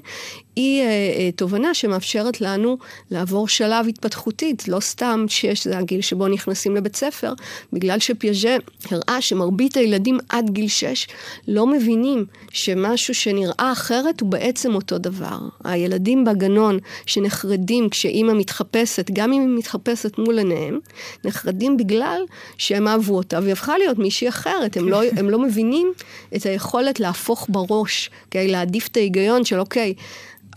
היא 0.57 0.81
אה, 0.81 0.87
אה, 0.87 1.29
תובנה 1.35 1.73
שמאפשרת 1.73 2.41
לנו 2.41 2.77
לעבור 3.11 3.47
שלב 3.47 3.87
התפתחותית, 3.87 4.67
לא 4.67 4.79
סתם 4.79 5.25
שיש, 5.27 5.67
זה 5.67 5.77
הגיל 5.77 6.01
שבו 6.01 6.27
נכנסים 6.27 6.75
לבית 6.75 6.95
ספר, 6.95 7.33
בגלל 7.73 7.99
שפיאז'ה 7.99 8.57
הראה 8.91 9.21
שמרבית 9.21 9.77
הילדים 9.77 10.17
עד 10.29 10.49
גיל 10.49 10.67
6 10.67 11.07
לא 11.47 11.67
מבינים 11.67 12.25
שמשהו 12.51 13.13
שנראה 13.13 13.71
אחרת 13.71 14.21
הוא 14.21 14.29
בעצם 14.29 14.75
אותו 14.75 14.97
דבר. 14.97 15.37
הילדים 15.63 16.25
בגנון 16.25 16.79
שנחרדים 17.05 17.89
כשאימא 17.89 18.33
מתחפשת, 18.33 19.11
גם 19.13 19.33
אם 19.33 19.41
היא 19.41 19.57
מתחפשת 19.57 20.17
מול 20.17 20.37
עיניהם, 20.37 20.79
נחרדים 21.25 21.77
בגלל 21.77 22.21
שהם 22.57 22.87
אהבו 22.87 23.17
אותה 23.17 23.39
והיא 23.41 23.53
הפכה 23.53 23.77
להיות 23.77 23.99
מישהי 23.99 24.29
אחרת. 24.29 24.77
הם 24.77 24.89
לא, 24.89 25.01
הם 25.17 25.29
לא 25.29 25.39
מבינים 25.39 25.93
את 26.35 26.45
היכולת 26.45 26.99
להפוך 26.99 27.47
בראש, 27.49 28.09
okay, 28.09 28.37
להעדיף 28.47 28.87
את 28.87 28.97
ההיגיון 28.97 29.45
של 29.45 29.59
אוקיי, 29.59 29.93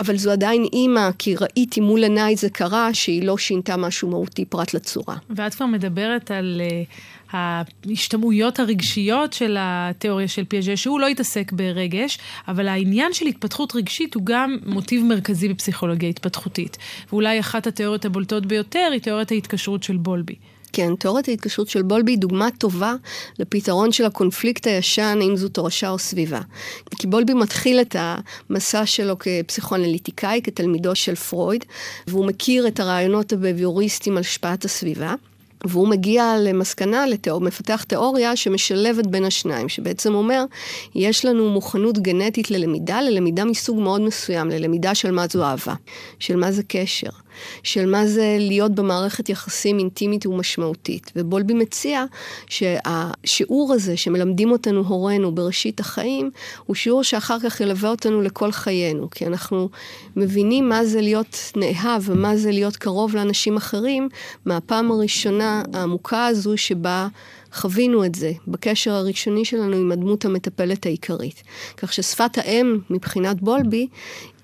אבל 0.00 0.16
זו 0.16 0.30
עדיין 0.30 0.64
אימא, 0.72 1.10
כי 1.18 1.34
ראיתי 1.40 1.80
מול 1.80 2.02
עיניי 2.02 2.36
זה 2.36 2.50
קרה, 2.50 2.94
שהיא 2.94 3.22
לא 3.22 3.38
שינתה 3.38 3.76
משהו 3.76 4.08
מהותי 4.08 4.44
פרט 4.44 4.74
לצורה. 4.74 5.16
ואת 5.30 5.54
כבר 5.54 5.66
מדברת 5.66 6.30
על 6.30 6.60
uh, 6.60 6.96
ההשתמעויות 7.32 8.60
הרגשיות 8.60 9.32
של 9.32 9.56
התיאוריה 9.60 10.28
של 10.28 10.44
פיאז'ה, 10.44 10.76
שהוא 10.76 11.00
לא 11.00 11.06
התעסק 11.06 11.52
ברגש, 11.52 12.18
אבל 12.48 12.68
העניין 12.68 13.12
של 13.12 13.26
התפתחות 13.26 13.76
רגשית 13.76 14.14
הוא 14.14 14.22
גם 14.26 14.56
מוטיב 14.66 15.04
מרכזי 15.04 15.48
בפסיכולוגיה 15.48 16.08
התפתחותית. 16.08 16.78
ואולי 17.12 17.40
אחת 17.40 17.66
התיאוריות 17.66 18.04
הבולטות 18.04 18.46
ביותר 18.46 18.88
היא 18.92 19.00
תיאוריית 19.00 19.30
ההתקשרות 19.30 19.82
של 19.82 19.96
בולבי. 19.96 20.34
כן, 20.72 20.94
תיאוריית 20.94 21.28
ההתקשרות 21.28 21.68
של 21.68 21.82
בולבי 21.82 22.12
היא 22.12 22.18
דוגמה 22.18 22.48
טובה 22.58 22.94
לפתרון 23.38 23.92
של 23.92 24.04
הקונפליקט 24.04 24.66
הישן, 24.66 25.18
אם 25.22 25.36
זו 25.36 25.48
תורשה 25.48 25.90
או 25.90 25.98
סביבה. 25.98 26.40
כי 26.98 27.06
בולבי 27.06 27.34
מתחיל 27.34 27.80
את 27.80 27.96
המסע 27.98 28.86
שלו 28.86 29.16
כפסיכואנליטיקאי, 29.18 30.40
כתלמידו 30.44 30.96
של 30.96 31.14
פרויד, 31.14 31.64
והוא 32.06 32.26
מכיר 32.26 32.68
את 32.68 32.80
הרעיונות 32.80 33.32
הבביוריסטיים 33.32 34.16
על 34.16 34.20
השפעת 34.20 34.64
הסביבה. 34.64 35.14
והוא 35.64 35.88
מגיע 35.88 36.34
למסקנה, 36.38 37.06
לתיאור, 37.06 37.40
מפתח 37.40 37.84
תיאוריה 37.88 38.36
שמשלבת 38.36 39.06
בין 39.06 39.24
השניים, 39.24 39.68
שבעצם 39.68 40.14
אומר, 40.14 40.44
יש 40.94 41.24
לנו 41.24 41.50
מוכנות 41.50 41.98
גנטית 41.98 42.50
ללמידה, 42.50 43.00
ללמידה 43.02 43.44
מסוג 43.44 43.80
מאוד 43.80 44.00
מסוים, 44.00 44.48
ללמידה 44.48 44.94
של 44.94 45.10
מה 45.10 45.26
זו 45.30 45.44
אהבה, 45.44 45.74
של 46.18 46.36
מה 46.36 46.52
זה 46.52 46.62
קשר. 46.68 47.10
של 47.62 47.86
מה 47.86 48.06
זה 48.06 48.36
להיות 48.38 48.74
במערכת 48.74 49.28
יחסים 49.28 49.78
אינטימית 49.78 50.26
ומשמעותית. 50.26 51.12
ובולבי 51.16 51.54
מציע 51.54 52.04
שהשיעור 52.46 53.72
הזה 53.72 53.96
שמלמדים 53.96 54.50
אותנו 54.50 54.80
הורינו 54.80 55.34
בראשית 55.34 55.80
החיים, 55.80 56.30
הוא 56.66 56.76
שיעור 56.76 57.04
שאחר 57.04 57.36
כך 57.40 57.60
ילווה 57.60 57.90
אותנו 57.90 58.22
לכל 58.22 58.52
חיינו, 58.52 59.10
כי 59.10 59.26
אנחנו 59.26 59.68
מבינים 60.16 60.68
מה 60.68 60.84
זה 60.84 61.00
להיות 61.00 61.52
נאהב 61.56 62.02
ומה 62.06 62.36
זה 62.36 62.50
להיות 62.50 62.76
קרוב 62.76 63.16
לאנשים 63.16 63.56
אחרים, 63.56 64.08
מהפעם 64.44 64.90
הראשונה 64.90 65.62
העמוקה 65.74 66.26
הזו 66.26 66.56
שבה... 66.56 67.08
חווינו 67.52 68.04
את 68.04 68.14
זה 68.14 68.32
בקשר 68.48 68.92
הראשוני 68.92 69.44
שלנו 69.44 69.76
עם 69.76 69.92
הדמות 69.92 70.24
המטפלת 70.24 70.86
העיקרית. 70.86 71.42
כך 71.76 71.92
ששפת 71.92 72.38
האם 72.38 72.78
מבחינת 72.90 73.42
בולבי 73.42 73.86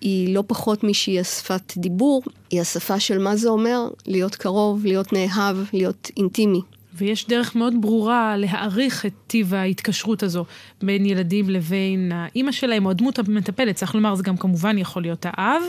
היא 0.01 0.35
לא 0.35 0.45
פחות 0.47 0.85
משהיא 0.85 1.21
השפת 1.21 1.73
דיבור, 1.77 2.23
היא 2.51 2.61
השפה 2.61 3.01
של 3.01 3.19
מה 3.19 3.37
זה 3.37 3.49
אומר 3.49 3.89
להיות 4.07 4.35
קרוב, 4.35 4.87
להיות 4.87 5.13
נאהב, 5.13 5.57
להיות 5.73 6.11
אינטימי. 6.17 6.61
ויש 6.99 7.27
דרך 7.29 7.57
מאוד 7.57 7.75
ברורה 7.81 8.37
להעריך 8.37 9.07
את 9.07 9.13
טיב 9.27 9.55
ההתקשרות 9.55 10.23
הזו 10.23 10.45
בין 10.83 11.07
ילדים 11.07 11.51
לבין 11.51 12.13
האימא 12.15 12.53
שלהם 12.53 12.87
או 12.87 12.91
הדמות 12.91 13.19
המטפלת. 13.19 13.75
צריך 13.75 13.95
לומר, 13.95 14.15
זה 14.15 14.23
גם 14.23 14.37
כמובן 14.37 14.79
יכול 14.79 15.03
להיות 15.03 15.27
האב, 15.29 15.63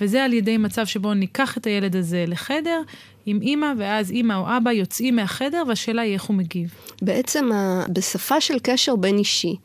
וזה 0.00 0.24
על 0.24 0.32
ידי 0.32 0.56
מצב 0.56 0.86
שבו 0.86 1.14
ניקח 1.14 1.58
את 1.58 1.66
הילד 1.66 1.96
הזה 1.96 2.24
לחדר 2.26 2.82
עם 3.30 3.38
אימא, 3.42 3.72
ואז 3.78 4.10
אימא 4.10 4.34
או 4.34 4.56
אבא 4.56 4.72
יוצאים 4.72 5.16
מהחדר, 5.16 5.62
והשאלה 5.68 6.02
היא 6.02 6.14
איך 6.14 6.22
הוא 6.22 6.36
מגיב. 6.36 6.74
בעצם 7.02 7.50
בשפה 7.88 8.40
של 8.40 8.58
קשר 8.62 8.96
בין 8.96 9.18
אישי, 9.18 9.56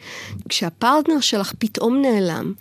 כשהפרטנר 0.50 1.20
שלך 1.20 1.54
פתאום 1.60 2.02
נעלם, 2.02 2.54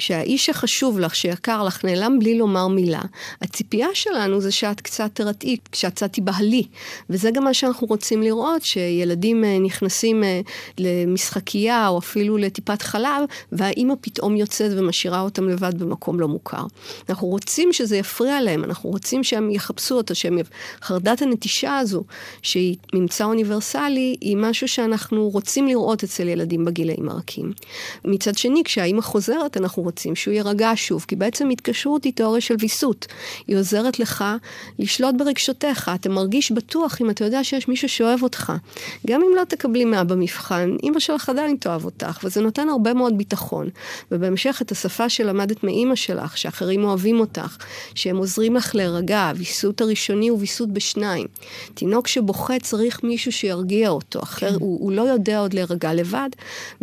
כשהאיש 0.00 0.46
שחשוב 0.46 0.98
לך, 0.98 1.14
שיקר 1.14 1.62
לך, 1.62 1.84
נעלם 1.84 2.18
בלי 2.18 2.38
לומר 2.38 2.68
מילה, 2.68 3.00
הציפייה 3.42 3.88
שלנו 3.94 4.40
זה 4.40 4.52
שאת 4.52 4.80
קצת 4.80 5.10
תרתעי, 5.14 5.56
כשאת 5.72 5.94
קצת 5.94 6.12
תיבהלי. 6.12 6.66
וזה 7.10 7.30
גם 7.30 7.44
מה 7.44 7.54
שאנחנו 7.54 7.86
רוצים 7.86 8.22
לראות, 8.22 8.62
שילדים 8.62 9.44
אה, 9.44 9.58
נכנסים 9.58 10.24
אה, 10.24 10.40
למשחקייה 10.78 11.88
או 11.88 11.98
אפילו 11.98 12.36
לטיפת 12.36 12.82
חלב, 12.82 13.24
והאימא 13.52 13.94
פתאום 14.00 14.36
יוצאת 14.36 14.72
ומשאירה 14.76 15.20
אותם 15.20 15.48
לבד 15.48 15.78
במקום 15.78 16.20
לא 16.20 16.28
מוכר. 16.28 16.62
אנחנו 17.08 17.26
רוצים 17.26 17.72
שזה 17.72 17.96
יפריע 17.96 18.40
להם, 18.40 18.64
אנחנו 18.64 18.90
רוצים 18.90 19.24
שהם 19.24 19.50
יחפשו 19.50 19.94
אותו, 19.94 20.14
שהם... 20.14 20.38
חרדת 20.82 21.22
הנטישה 21.22 21.78
הזו, 21.78 22.04
שהיא 22.42 22.76
ממצא 22.94 23.24
אוניברסלי, 23.24 24.16
היא 24.20 24.36
משהו 24.36 24.68
שאנחנו 24.68 25.28
רוצים 25.28 25.66
לראות 25.66 26.04
אצל 26.04 26.28
ילדים 26.28 26.64
בגילאים 26.64 27.08
הרכים. 27.08 27.52
מצד 28.04 28.38
שני, 28.38 28.64
כשהאימא 28.64 29.00
חוזרת, 29.00 29.56
אנחנו 29.56 29.82
רוצים 29.82 30.16
שהוא 30.16 30.34
יירגע 30.34 30.72
שוב, 30.74 31.04
כי 31.08 31.16
בעצם 31.16 31.50
התקשרות 31.50 32.04
היא 32.04 32.12
תיאוריה 32.12 32.40
של 32.40 32.54
ויסות. 32.58 33.06
היא 33.46 33.56
עוזרת 33.56 33.98
לך 33.98 34.24
לשלוט 34.78 35.14
ברגשותיך. 35.18 35.90
אתה 35.94 36.08
מרגיש 36.08 36.52
בטוח 36.52 37.00
אם 37.00 37.10
אתה 37.10 37.24
יודע 37.24 37.44
שיש 37.44 37.68
מישהו 37.68 37.88
שאוהב 37.88 38.22
אותך. 38.22 38.52
גם 39.06 39.20
אם 39.20 39.36
לא 39.36 39.44
תקבלי 39.44 39.84
מאה 39.84 40.04
במבחן, 40.04 40.76
אימא 40.82 41.00
שלך 41.00 41.28
עדיין 41.28 41.56
תאהב 41.56 41.84
אותך, 41.84 42.20
וזה 42.24 42.40
נותן 42.40 42.68
הרבה 42.68 42.94
מאוד 42.94 43.18
ביטחון. 43.18 43.68
ובהמשך 44.12 44.62
את 44.62 44.72
השפה 44.72 45.08
שלמדת 45.08 45.64
מאימא 45.64 45.94
שלך, 45.94 46.38
שאחרים 46.38 46.84
אוהבים 46.84 47.20
אותך, 47.20 47.56
שהם 47.94 48.16
עוזרים 48.16 48.56
לך 48.56 48.74
להירגע, 48.74 49.28
הוויסות 49.28 49.80
הראשוני 49.80 50.29
הוא 50.30 50.40
ויסות 50.40 50.72
בשניים. 50.72 51.26
תינוק 51.74 52.08
שבוכה 52.08 52.58
צריך 52.58 53.04
מישהו 53.04 53.32
שירגיע 53.32 53.88
אותו, 53.88 54.22
אחר 54.22 54.50
כן. 54.50 54.54
הוא, 54.60 54.80
הוא 54.80 54.92
לא 54.92 55.02
יודע 55.02 55.38
עוד 55.38 55.54
להירגע 55.54 55.94
לבד, 55.94 56.30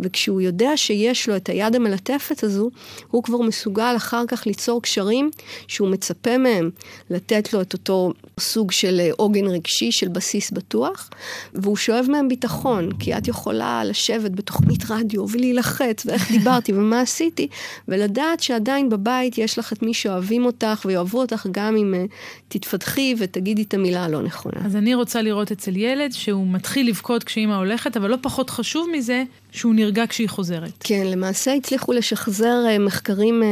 וכשהוא 0.00 0.40
יודע 0.40 0.76
שיש 0.76 1.28
לו 1.28 1.36
את 1.36 1.48
היד 1.48 1.76
המלטפת 1.76 2.44
הזו, 2.44 2.70
הוא 3.10 3.22
כבר 3.22 3.38
מסוגל 3.38 3.94
אחר 3.96 4.24
כך 4.28 4.46
ליצור 4.46 4.82
קשרים 4.82 5.30
שהוא 5.66 5.88
מצפה 5.88 6.38
מהם 6.38 6.70
לתת 7.10 7.52
לו 7.52 7.60
את 7.60 7.72
אותו 7.72 8.12
סוג 8.40 8.72
של 8.72 9.00
אה, 9.00 9.10
עוגן 9.16 9.46
רגשי, 9.46 9.92
של 9.92 10.08
בסיס 10.08 10.50
בטוח, 10.50 11.10
והוא 11.54 11.76
שואב 11.76 12.06
מהם 12.08 12.28
ביטחון, 12.28 12.90
כי 12.98 13.18
את 13.18 13.28
יכולה 13.28 13.84
לשבת 13.84 14.30
בתוכנית 14.30 14.90
רדיו 14.90 15.28
ולהילחץ, 15.28 16.06
ואיך 16.06 16.30
דיברתי 16.38 16.72
ומה 16.72 17.00
עשיתי, 17.00 17.48
ולדעת 17.88 18.42
שעדיין 18.42 18.88
בבית 18.88 19.38
יש 19.38 19.58
לך 19.58 19.72
את 19.72 19.82
מי 19.82 19.94
שאוהבים 19.94 20.44
אותך 20.44 20.82
ויאהבו 20.84 21.20
אותך 21.20 21.46
גם 21.50 21.76
אם 21.76 21.94
uh, 21.94 22.12
תתפתחי 22.48 23.14
ותגידי 23.38 23.62
את 23.62 23.74
המילה 23.74 24.04
הלא 24.04 24.22
נכונה. 24.22 24.60
אז 24.64 24.76
אני 24.76 24.94
רוצה 24.94 25.22
לראות 25.22 25.52
אצל 25.52 25.76
ילד 25.76 26.12
שהוא 26.12 26.46
מתחיל 26.46 26.88
לבכות 26.88 27.24
כשאימא 27.24 27.54
הולכת, 27.54 27.96
אבל 27.96 28.10
לא 28.10 28.16
פחות 28.20 28.50
חשוב 28.50 28.88
מזה, 28.92 29.24
שהוא 29.52 29.74
נרגע 29.74 30.04
כשהיא 30.08 30.28
חוזרת. 30.28 30.72
כן, 30.80 31.06
למעשה 31.06 31.54
הצליחו 31.54 31.92
לשחזר 31.92 32.64
אה, 32.68 32.78
מחקרים 32.78 33.42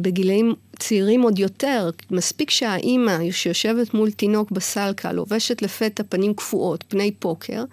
בגילאים 0.00 0.54
צעירים 0.78 1.22
עוד 1.22 1.38
יותר, 1.38 1.90
מספיק 2.10 2.50
שהאימא 2.50 3.30
שיושבת 3.30 3.94
מול 3.94 4.10
תינוק 4.10 4.50
בסלקה, 4.50 5.12
לובשת 5.12 5.62
לפתע 5.62 6.02
פנים 6.08 6.34
קפואות, 6.34 6.84
פני 6.88 7.10
פוקר, 7.10 7.64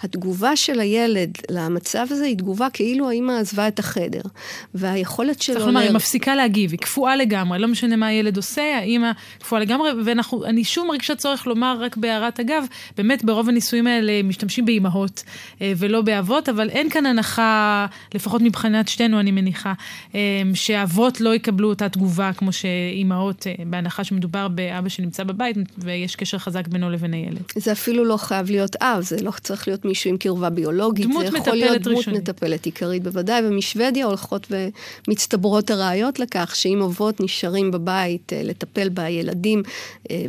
התגובה 0.00 0.56
של 0.56 0.80
הילד 0.80 1.38
למצב 1.50 2.06
הזה 2.10 2.24
היא 2.24 2.36
תגובה 2.36 2.70
כאילו 2.72 3.08
האימא 3.08 3.32
עזבה 3.32 3.68
את 3.68 3.78
החדר. 3.78 4.20
והיכולת 4.74 5.42
שלו... 5.42 5.54
צריך 5.54 5.66
לומר, 5.66 5.80
היא 5.80 5.90
מפסיקה 5.90 6.34
להגיב, 6.34 6.70
היא 6.70 6.78
קפואה 6.78 7.16
לגמרי, 7.16 7.58
לא 7.58 7.68
משנה 7.68 7.96
מה 7.96 8.06
הילד 8.06 8.36
עושה, 8.36 8.78
האימא 8.78 9.10
קפואה 9.38 9.60
לגמרי, 9.60 9.90
ואני 10.04 10.64
שוב 10.64 10.86
מרגישה 10.86 11.14
צורך 11.14 11.46
לומר, 11.46 11.76
רק 11.80 11.96
בהערת 11.96 12.40
אגב, 12.40 12.64
באמת 12.96 13.24
ברוב 13.24 13.48
הניסויים 13.48 13.86
האלה 13.86 14.22
משתמשים 14.22 14.64
באימהות 14.64 15.22
אה, 15.60 15.72
ולא 15.76 16.02
באבות, 16.02 16.48
אבל 16.48 16.68
אין 16.68 16.90
כאן 16.90 17.06
הנחה, 17.06 17.86
לפחות 18.14 18.42
מבחינת 18.42 18.88
שתינו, 18.88 19.20
אני 19.20 19.30
מניחה, 19.30 19.72
אה, 20.14 20.20
שאבות 20.54 21.20
לא 21.20 21.34
יקבלו 21.34 21.68
אותה 21.68 21.88
תגובה 21.88 22.32
כמו 22.32 22.49
שאימהות, 22.52 23.46
אה, 23.46 23.54
בהנחה 23.66 24.04
שמדובר 24.04 24.48
באבא 24.48 24.88
שנמצא 24.88 25.24
בבית 25.24 25.56
ויש 25.78 26.16
קשר 26.16 26.38
חזק 26.38 26.68
בינו 26.68 26.90
לבין 26.90 27.14
הילד. 27.14 27.42
זה 27.56 27.72
אפילו 27.72 28.04
לא 28.04 28.16
חייב 28.16 28.50
להיות 28.50 28.76
אב, 28.76 29.00
זה 29.00 29.16
לא 29.22 29.32
צריך 29.40 29.68
להיות 29.68 29.84
מישהו 29.84 30.10
עם 30.10 30.16
קרבה 30.16 30.50
ביולוגית. 30.50 31.06
דמות 31.06 31.24
מטפלת 31.24 31.36
ראשונית. 31.36 31.44
זה 31.44 31.50
יכול 31.50 31.70
להיות 31.70 31.82
דמות 31.82 31.98
ראשונית. 31.98 32.20
מטפלת 32.28 32.66
עיקרית 32.66 33.02
בוודאי, 33.02 33.42
ומשוודיה 33.44 34.06
הולכות 34.06 34.52
ומצטברות 35.08 35.70
הראיות 35.70 36.18
לכך 36.18 36.56
שאם 36.56 36.82
אבות 36.82 37.20
נשארים 37.20 37.70
בבית 37.70 38.32
לטפל 38.44 38.88
בילדים 38.88 39.62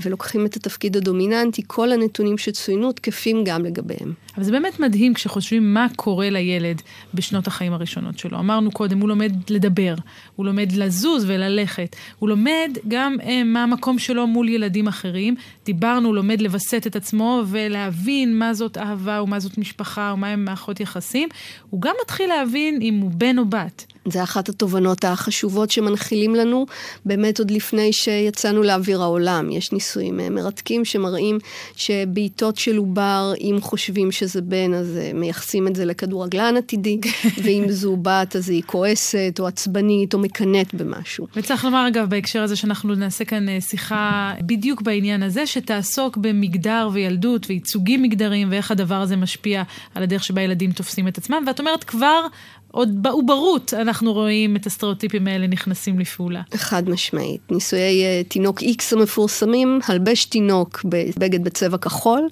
ולוקחים 0.02 0.46
את 0.46 0.56
התפקיד 0.56 0.98
הדומיננטי, 0.98 1.62
כל 1.68 1.92
הנתונים 1.92 2.38
שצוינו 2.38 2.92
תקפים 2.92 3.44
גם 3.44 3.66
לגביהם. 3.66 4.14
אבל 4.36 4.44
זה 4.44 4.52
באמת 4.52 4.80
מדהים 4.80 5.14
כשחושבים 5.14 5.74
מה 5.74 5.88
קורה 5.96 6.30
לילד 6.30 6.82
בשנות 7.14 7.48
החיים 7.48 7.74
הראשונות 7.74 8.20
שלו. 8.20 8.40
אמרנו 8.40 8.72
קודם, 8.72 9.00
הוא 9.00 9.10
לומד 9.10 9.32
לדבר, 9.50 9.96
הוא 10.36 10.46
לומד 10.46 10.72
לזוז 10.72 11.26
וללכת, 11.28 11.96
הוא 12.20 12.30
לומד 12.30 12.78
גם 12.88 13.16
אה, 13.24 13.44
מה 13.44 13.64
המקום 13.64 14.00
שלו 14.00 14.28
מול 14.28 14.50
ילדים 14.50 14.88
אחרים. 14.88 15.36
דיברנו, 15.66 16.08
הוא 16.08 16.16
לומד 16.16 16.42
לווסת 16.42 16.88
את 16.88 16.96
עצמו 16.96 17.44
ולהבין 17.48 18.40
מה 18.40 18.54
זאת 18.54 18.78
אהבה 18.78 19.24
ומה 19.24 19.40
זאת 19.40 19.58
משפחה 19.58 20.12
ומה 20.14 20.28
הם 20.28 20.46
מערכות 20.46 20.80
יחסים. 20.80 21.30
הוא 21.70 21.82
גם 21.82 21.94
מתחיל 22.04 22.30
להבין 22.30 22.80
אם 22.82 23.00
הוא 23.02 23.12
בן 23.12 23.38
או 23.38 23.46
בת. 23.46 23.86
זה 24.06 24.24
אחת 24.24 24.50
התובנות 24.50 25.06
החשובות 25.06 25.72
שמנחילים 25.72 26.36
לנו, 26.36 26.66
באמת 27.06 27.40
עוד 27.40 27.52
לפני 27.52 27.94
שיצאנו 27.94 28.64
לאוויר 28.64 29.02
העולם. 29.02 29.52
יש 29.52 29.72
ניסויים 29.72 30.20
אה, 30.20 30.30
מרתקים 30.30 30.86
שמראים 30.86 31.38
שבעיטות 31.76 32.58
של 32.58 32.78
עובר, 32.78 33.34
אם 33.40 33.58
חושבים 33.62 34.12
שזה 34.12 34.42
בן, 34.42 34.74
אז 34.74 34.98
אה, 34.98 35.12
מייחסים 35.14 35.68
את 35.68 35.76
זה 35.76 35.86
לכדורגלן 35.86 36.58
עתידי, 36.58 37.00
ואם 37.44 37.66
זו 37.70 37.98
בת, 37.98 38.36
אז 38.36 38.50
היא 38.50 38.64
כועסת, 38.66 39.36
או 39.40 39.48
עצבנית, 39.48 40.14
או 40.14 40.20
מקנאת 40.20 40.74
במשהו. 40.74 41.28
וצריך 41.36 41.66
לומר, 41.66 41.88
אגב, 41.88 42.10
בהקשר 42.10 42.44
הזה 42.44 42.56
שאנחנו 42.56 42.96
נעשה 42.96 43.26
כאן 43.26 43.50
אה, 43.50 43.62
שיחה 43.62 44.34
בדיוק 44.42 44.82
בעניין 44.82 45.24
הזה, 45.24 45.48
שתעסוק 45.48 46.18
במגדר 46.18 46.90
וילדות 46.94 47.46
וייצוגים 47.50 48.02
מגדריים, 48.02 48.52
ואיך 48.52 48.72
הדבר 48.72 49.02
הזה 49.02 49.16
משפיע 49.16 49.64
על 49.96 50.04
הדרך 50.04 50.24
שבה 50.24 50.42
ילדים 50.42 50.72
תופסים 50.72 51.08
את 51.08 51.18
עצמם. 51.18 51.44
ואת 51.48 51.60
אומרת, 51.60 51.84
כבר 51.84 52.28
עוד 52.72 53.04
בעוברות 53.04 53.74
אנחנו 53.74 54.14
רואים 54.14 54.56
את 54.56 54.66
הסטריאוטיפים 54.66 55.28
האלה 55.28 55.48
נכנסים 55.48 56.00
לפעולה. 56.00 56.42
חד 56.56 56.90
משמעית. 56.90 57.42
ניסויי 57.52 58.04
uh, 58.04 58.28
תינוק 58.28 58.62
X 58.62 58.84
המפורסמים, 58.92 59.80
הלבש 59.88 60.26
תינוק 60.26 60.82
בבגד 60.86 61.44
בצבע 61.44 61.78
כחול, 61.78 62.28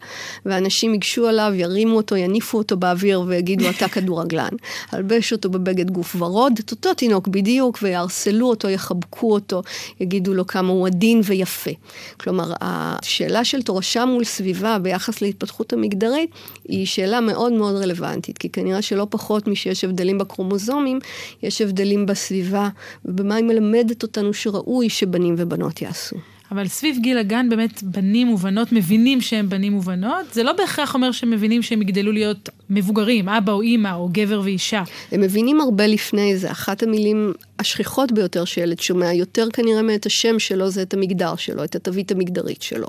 ואנשים 0.45 0.93
ייגשו 0.93 1.27
עליו, 1.27 1.51
ירימו 1.55 1.97
אותו, 1.97 2.15
יניפו 2.15 2.57
אותו 2.57 2.77
באוויר 2.77 3.23
ויגידו, 3.27 3.69
אתה 3.69 3.87
כדורגלן. 3.87 4.49
הלבש 4.91 5.31
אותו 5.31 5.49
בבגד 5.49 5.91
גוף 5.91 6.15
ורוד, 6.19 6.53
את 6.59 6.71
אותו 6.71 6.93
תינוק 6.93 7.27
בדיוק, 7.27 7.79
ויערסלו 7.81 8.49
אותו, 8.49 8.69
יחבקו 8.69 9.33
אותו, 9.33 9.61
יגידו 9.99 10.33
לו 10.33 10.47
כמה 10.47 10.69
הוא 10.69 10.87
עדין 10.87 11.21
ויפה. 11.23 11.71
כלומר, 12.17 12.53
השאלה 12.61 13.43
של 13.43 13.61
תורשה 13.61 14.05
מול 14.05 14.23
סביבה 14.23 14.79
ביחס 14.79 15.21
להתפתחות 15.21 15.73
המגדרית, 15.73 16.29
היא 16.67 16.85
שאלה 16.85 17.21
מאוד 17.21 17.53
מאוד 17.53 17.75
רלוונטית, 17.75 18.37
כי 18.37 18.49
כנראה 18.49 18.81
שלא 18.81 19.07
פחות 19.09 19.47
משיש 19.47 19.83
הבדלים 19.83 20.17
הקרומוזומים, 20.29 20.99
יש 21.43 21.61
הבדלים 21.61 22.05
בסביבה, 22.05 22.69
ובמה 23.05 23.35
היא 23.35 23.45
מלמדת 23.45 24.03
אותנו 24.03 24.33
שראוי 24.33 24.89
שבנים 24.89 25.35
ובנות 25.37 25.81
יעשו. 25.81 26.15
אבל 26.51 26.67
סביב 26.67 26.97
גיל 27.01 27.17
הגן 27.17 27.49
באמת 27.49 27.83
בנים 27.83 28.29
ובנות 28.29 28.71
מבינים 28.71 29.21
שהם 29.21 29.49
בנים 29.49 29.75
ובנות, 29.77 30.33
זה 30.33 30.43
לא 30.43 30.53
בהכרח 30.53 30.93
אומר 30.93 31.11
שהם 31.11 31.29
מבינים 31.29 31.61
שהם 31.61 31.81
יגדלו 31.81 32.11
להיות 32.11 32.49
מבוגרים, 32.69 33.29
אבא 33.29 33.51
או 33.51 33.61
אימא 33.61 33.93
או 33.93 34.09
גבר 34.11 34.41
ואישה. 34.43 34.83
הם 35.11 35.21
מבינים 35.21 35.61
הרבה 35.61 35.87
לפני 35.87 36.37
זה. 36.37 36.51
אחת 36.51 36.83
המילים 36.83 37.33
השכיחות 37.59 38.11
ביותר 38.11 38.45
שילד 38.45 38.79
שומע, 38.79 39.13
יותר 39.13 39.47
כנראה 39.53 39.81
מאת 39.81 40.05
השם 40.05 40.39
שלו, 40.39 40.69
זה 40.69 40.81
את 40.81 40.93
המגדר 40.93 41.35
שלו, 41.35 41.63
את 41.63 41.75
התווית 41.75 42.11
המגדרית 42.11 42.61
שלו. 42.61 42.87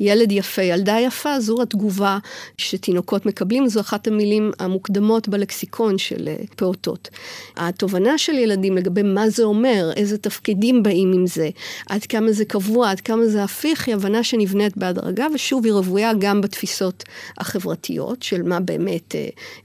ילד 0.00 0.32
יפה, 0.32 0.62
ילדה 0.62 0.96
יפה, 1.00 1.40
זו 1.40 1.62
התגובה 1.62 2.18
שתינוקות 2.58 3.26
מקבלים, 3.26 3.68
זו 3.68 3.80
אחת 3.80 4.06
המילים 4.06 4.50
המוקדמות 4.58 5.28
בלקסיקון 5.28 5.98
של 5.98 6.28
אה, 6.28 6.36
פעוטות. 6.56 7.08
התובנה 7.56 8.18
של 8.18 8.32
ילדים 8.32 8.76
לגבי 8.76 9.02
מה 9.02 9.30
זה 9.30 9.42
אומר, 9.42 9.90
איזה 9.96 10.18
תפקידים 10.18 10.82
באים 10.82 11.12
עם 11.12 11.26
זה, 11.26 11.50
עד 11.88 12.04
כמה 12.04 12.32
זה 12.32 12.44
קבוע, 12.44 12.90
עד 12.90 13.00
כמה 13.00 13.26
זה 13.26 13.44
הפיך, 13.44 13.86
היא 13.86 13.94
הבנה 13.94 14.24
שנבנית 14.24 14.76
בהדרגה, 14.76 15.26
ושוב, 15.34 15.64
היא 15.64 15.72
רוויה 15.72 16.12
גם 16.18 16.40
בתפיסות 16.40 17.04
החברתיות 17.38 18.22
של 18.22 18.42
מה 18.42 18.60
באמת 18.60 19.14
אה, 19.14 19.19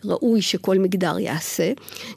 ראוי 0.06 0.42
שכל 0.42 0.80
מגדר 0.80 1.20
יעשה, 1.20 1.72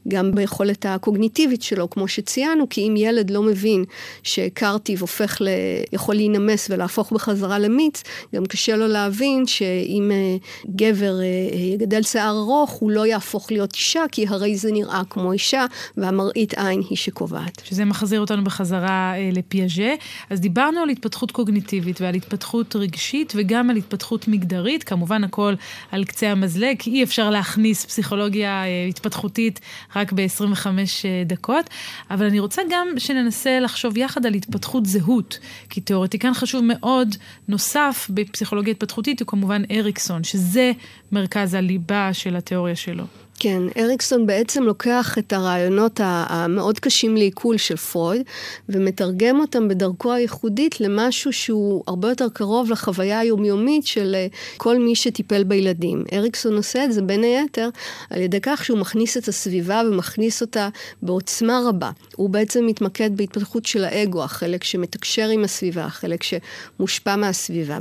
גם 0.08 0.34
ביכולת 0.34 0.86
הקוגניטיבית 0.88 1.62
שלו, 1.62 1.90
כמו 1.90 2.08
שציינו, 2.08 2.68
כי 2.68 2.88
אם 2.88 2.94
ילד 2.96 3.30
לא 3.30 3.42
מבין 3.42 3.84
שקרטיב 4.22 5.00
הופך 5.00 5.36
ל... 5.40 5.48
יכול 5.92 6.14
להינמס 6.14 6.70
ולהפוך 6.70 7.12
בחזרה 7.12 7.58
למיץ, 7.58 8.02
גם 8.34 8.46
קשה 8.46 8.76
לו 8.76 8.86
להבין 8.86 9.46
שאם 9.46 10.10
אה, 10.12 10.36
גבר 10.76 11.20
אה, 11.20 11.58
יגדל 11.74 12.02
שיער 12.02 12.38
ארוך, 12.38 12.70
הוא 12.70 12.90
לא 12.90 13.06
יהפוך 13.06 13.52
להיות 13.52 13.74
אישה, 13.74 14.04
כי 14.12 14.26
הרי 14.28 14.56
זה 14.56 14.72
נראה 14.72 15.02
כמו 15.10 15.32
אישה, 15.32 15.64
והמראית 15.96 16.54
עין 16.54 16.82
היא 16.90 16.98
שקובעת. 16.98 17.62
שזה 17.64 17.84
מחזיר 17.84 18.20
אותנו 18.20 18.44
בחזרה 18.44 19.14
לפיאז'ה. 19.32 19.94
אז 20.30 20.40
דיברנו 20.40 20.80
על 20.80 20.88
התפתחות 20.88 21.30
קוגניטיבית 21.30 22.00
ועל 22.00 22.14
התפתחות 22.14 22.76
רגשית 22.76 23.32
וגם 23.36 23.70
על 23.70 23.76
התפתחות 23.76 24.28
מגדרית, 24.28 24.84
כמובן 24.84 25.24
הכל 25.24 25.54
על 25.90 26.04
קצה 26.04 26.30
המזלג, 26.30 26.76
כי 26.78 26.90
אי 26.90 27.02
אפשר 27.02 27.27
להכניס 27.30 27.84
פסיכולוגיה 27.84 28.64
אה, 28.64 28.86
התפתחותית 28.88 29.60
רק 29.96 30.12
ב-25 30.12 30.66
אה, 30.66 31.22
דקות, 31.26 31.70
אבל 32.10 32.26
אני 32.26 32.40
רוצה 32.40 32.62
גם 32.70 32.88
שננסה 32.98 33.60
לחשוב 33.60 33.96
יחד 33.96 34.26
על 34.26 34.34
התפתחות 34.34 34.86
זהות, 34.86 35.38
כי 35.70 35.80
תיאורטיקן 35.80 36.34
חשוב 36.34 36.64
מאוד, 36.64 37.14
נוסף 37.48 38.06
בפסיכולוגיה 38.14 38.70
התפתחותית 38.70 39.20
הוא 39.20 39.26
כמובן 39.26 39.62
אריקסון, 39.70 40.24
שזה 40.24 40.72
מרכז 41.12 41.54
הליבה 41.54 42.10
של 42.12 42.36
התיאוריה 42.36 42.76
שלו. 42.76 43.04
כן, 43.40 43.62
אריקסון 43.78 44.26
בעצם 44.26 44.62
לוקח 44.62 45.18
את 45.18 45.32
הרעיונות 45.32 46.00
המאוד 46.02 46.78
קשים 46.78 47.16
לעיכול 47.16 47.56
של 47.56 47.76
פרויד 47.76 48.22
ומתרגם 48.68 49.40
אותם 49.40 49.68
בדרכו 49.68 50.12
הייחודית 50.12 50.80
למשהו 50.80 51.32
שהוא 51.32 51.82
הרבה 51.86 52.08
יותר 52.08 52.28
קרוב 52.28 52.70
לחוויה 52.70 53.18
היומיומית 53.18 53.86
של 53.86 54.14
אה, 54.14 54.26
כל 54.56 54.78
מי 54.78 54.94
שטיפל 54.94 55.44
בילדים. 55.44 56.04
אריקסון 56.12 56.56
עושה 56.56 56.84
את 56.84 56.92
זה 56.92 57.02
בין 57.02 57.22
היתר 57.22 57.68
על 58.10 58.20
ידי 58.20 58.38
כך 58.42 58.64
שהוא 58.64 58.78
מכניס 58.78 59.16
את 59.16 59.28
הסביבה 59.28 59.82
ומכניס 59.90 60.40
אותה 60.40 60.68
בעוצמה 61.02 61.60
רבה. 61.68 61.90
הוא 62.16 62.30
בעצם 62.30 62.66
מתמקד 62.66 63.16
בהתפתחות 63.16 63.66
של 63.66 63.84
האגו, 63.84 64.24
החלק 64.24 64.64
שמתקשר 64.64 65.28
עם 65.28 65.44
הסביבה, 65.44 65.84
החלק 65.84 66.22
שמושפע 66.22 67.16
מהסביבה. 67.16 67.78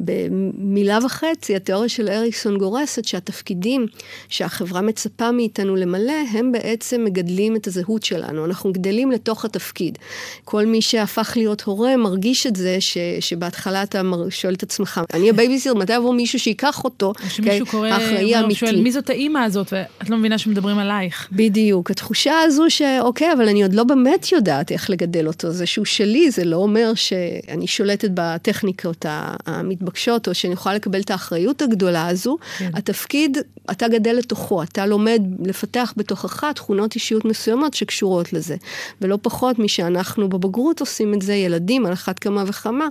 ובמילה 0.00 0.98
וחצי, 1.04 1.56
התיאוריה 1.56 1.88
של 1.88 2.08
אריקסון 2.08 2.58
גורסת 2.58 3.04
שהתפקידים 3.04 3.86
שהחברה 4.28 4.81
מצפה 4.82 5.32
מאיתנו 5.32 5.76
למלא, 5.76 6.12
הם 6.32 6.52
בעצם 6.52 7.04
מגדלים 7.04 7.56
את 7.56 7.66
הזהות 7.66 8.02
שלנו. 8.02 8.44
אנחנו 8.44 8.72
גדלים 8.72 9.10
לתוך 9.10 9.44
התפקיד. 9.44 9.98
כל 10.44 10.66
מי 10.66 10.82
שהפך 10.82 11.32
להיות 11.36 11.62
הורה 11.62 11.96
מרגיש 11.96 12.46
את 12.46 12.56
זה, 12.56 12.76
ש, 12.80 12.98
שבהתחלה 13.20 13.82
אתה 13.82 14.02
שואל 14.30 14.54
את 14.54 14.62
עצמך, 14.62 15.00
אני 15.14 15.30
הבייביסיטר, 15.30 15.74
מתי 15.74 15.92
יבוא 15.92 16.14
מישהו 16.14 16.38
שייקח 16.38 16.84
אותו? 16.84 17.12
שמישהו 17.28 17.66
קורא, 17.66 17.88
האחראי 17.88 18.34
האמיתי. 18.34 18.54
שואל, 18.54 18.80
מי 18.80 18.92
זאת 18.92 19.10
האימא 19.10 19.38
הזאת? 19.38 19.72
ואת 19.72 20.10
לא 20.10 20.16
מבינה 20.16 20.38
שמדברים 20.38 20.78
עלייך. 20.78 21.28
בדיוק. 21.32 21.90
התחושה 21.90 22.34
הזו 22.44 22.64
שאוקיי, 22.68 23.32
אבל 23.32 23.48
אני 23.48 23.62
עוד 23.62 23.74
לא 23.74 23.84
באמת 23.84 24.32
יודעת 24.32 24.72
איך 24.72 24.90
לגדל 24.90 25.26
אותו. 25.26 25.50
זה 25.50 25.66
שהוא 25.66 25.84
שלי, 25.84 26.30
זה 26.30 26.44
לא 26.44 26.56
אומר 26.56 26.92
שאני 26.94 27.66
שולטת 27.66 28.10
בטכניקות 28.14 29.06
המתבקשות, 29.46 30.28
או 30.28 30.34
שאני 30.34 30.52
יכולה 30.52 30.74
לקבל 30.74 31.00
את 31.00 31.10
האחריות 31.10 31.62
הגדולה 31.62 32.08
הזו. 32.08 32.36
כן. 32.58 32.70
התפקיד, 32.74 33.38
אתה 33.70 33.88
גדל 33.88 34.12
לתוכו. 34.12 34.62
אתה 34.72 34.86
לומד 34.86 35.22
לפתח 35.44 35.94
בתוכך 35.96 36.44
תכונות 36.54 36.94
אישיות 36.94 37.24
מסוימות 37.24 37.74
שקשורות 37.74 38.32
לזה. 38.32 38.56
ולא 39.00 39.18
פחות 39.22 39.58
משאנחנו 39.58 40.28
בבגרות 40.28 40.80
עושים 40.80 41.14
את 41.14 41.22
זה, 41.22 41.34
ילדים 41.34 41.86
על 41.86 41.92
אחת 41.92 42.18
כמה 42.18 42.44
וכמה, 42.46 42.88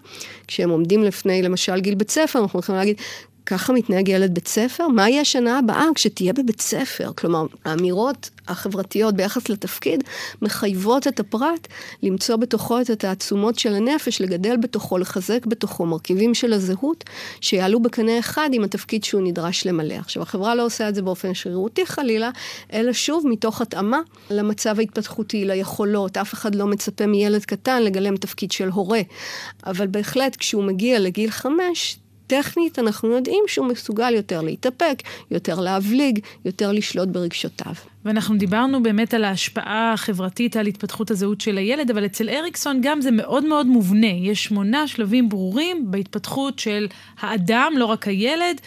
כשהם 0.47 0.69
עומדים 0.69 1.03
לפני 1.03 1.41
למשל 1.41 1.79
גיל 1.79 1.95
בית 1.95 2.11
ספר, 2.11 2.39
אנחנו 2.39 2.59
יכולים 2.59 2.79
להגיד, 2.79 2.95
ככה 3.45 3.73
מתנהג 3.73 4.07
ילד 4.07 4.33
בית 4.33 4.47
ספר? 4.47 4.87
מה 4.87 5.09
יהיה 5.09 5.21
השנה 5.21 5.59
הבאה 5.59 5.85
כשתהיה 5.95 6.33
בבית 6.33 6.61
ספר? 6.61 7.11
כלומר, 7.17 7.45
האמירות 7.65 8.29
החברתיות 8.47 9.15
ביחס 9.15 9.49
לתפקיד 9.49 10.03
מחייבות 10.41 11.07
את 11.07 11.19
הפרט 11.19 11.67
למצוא 12.03 12.35
בתוכו 12.35 12.81
את 12.81 12.89
התעצומות 12.89 13.59
של 13.59 13.73
הנפש, 13.73 14.21
לגדל 14.21 14.57
בתוכו, 14.57 14.97
לחזק 14.97 15.45
בתוכו 15.45 15.85
מרכיבים 15.85 16.33
של 16.33 16.53
הזהות, 16.53 17.03
שיעלו 17.41 17.79
בקנה 17.79 18.19
אחד 18.19 18.49
עם 18.53 18.63
התפקיד 18.63 19.03
שהוא 19.03 19.21
נדרש 19.21 19.65
למלא. 19.65 19.95
עכשיו, 19.95 20.23
החברה 20.23 20.55
לא 20.55 20.65
עושה 20.65 20.89
את 20.89 20.95
זה 20.95 21.01
באופן 21.01 21.33
שרירותי 21.33 21.85
חלילה, 21.85 22.29
אלא 22.73 22.93
שוב 22.93 23.27
מתוך 23.27 23.61
התאמה 23.61 23.99
למצב 24.29 24.79
ההתפתחותי, 24.79 25.45
ליכולות. 25.45 26.17
אף 26.17 26.33
אחד 26.33 26.55
לא 26.55 26.67
מצפה 26.67 27.05
מילד 27.05 27.45
קטן 27.45 27.83
לגלם 27.83 28.17
תפקיד 28.17 28.51
של 28.51 28.69
הורה. 28.69 29.01
אבל 29.65 29.87
בהחלט, 29.87 30.35
כשהוא 30.35 30.63
מגיע 30.63 30.99
לגיל 30.99 31.31
חמש, 31.31 31.97
טכנית 32.31 32.79
אנחנו 32.79 33.09
יודעים 33.09 33.43
שהוא 33.47 33.67
מסוגל 33.67 34.13
יותר 34.13 34.41
להתאפק, 34.41 35.01
יותר 35.31 35.59
להבליג, 35.59 36.19
יותר 36.45 36.71
לשלוט 36.71 37.09
ברגשותיו. 37.09 37.73
ואנחנו 38.05 38.37
דיברנו 38.37 38.83
באמת 38.83 39.13
על 39.13 39.23
ההשפעה 39.23 39.93
החברתית 39.93 40.57
על 40.57 40.67
התפתחות 40.67 41.11
הזהות 41.11 41.41
של 41.41 41.57
הילד, 41.57 41.91
אבל 41.91 42.05
אצל 42.05 42.29
אריקסון 42.29 42.79
גם 42.83 43.01
זה 43.01 43.11
מאוד 43.11 43.45
מאוד 43.45 43.65
מובנה. 43.65 44.07
יש 44.07 44.43
שמונה 44.43 44.87
שלבים 44.87 45.29
ברורים 45.29 45.91
בהתפתחות 45.91 46.59
של 46.59 46.87
האדם, 47.19 47.73
לא 47.77 47.85
רק 47.85 48.07
הילד, 48.07 48.61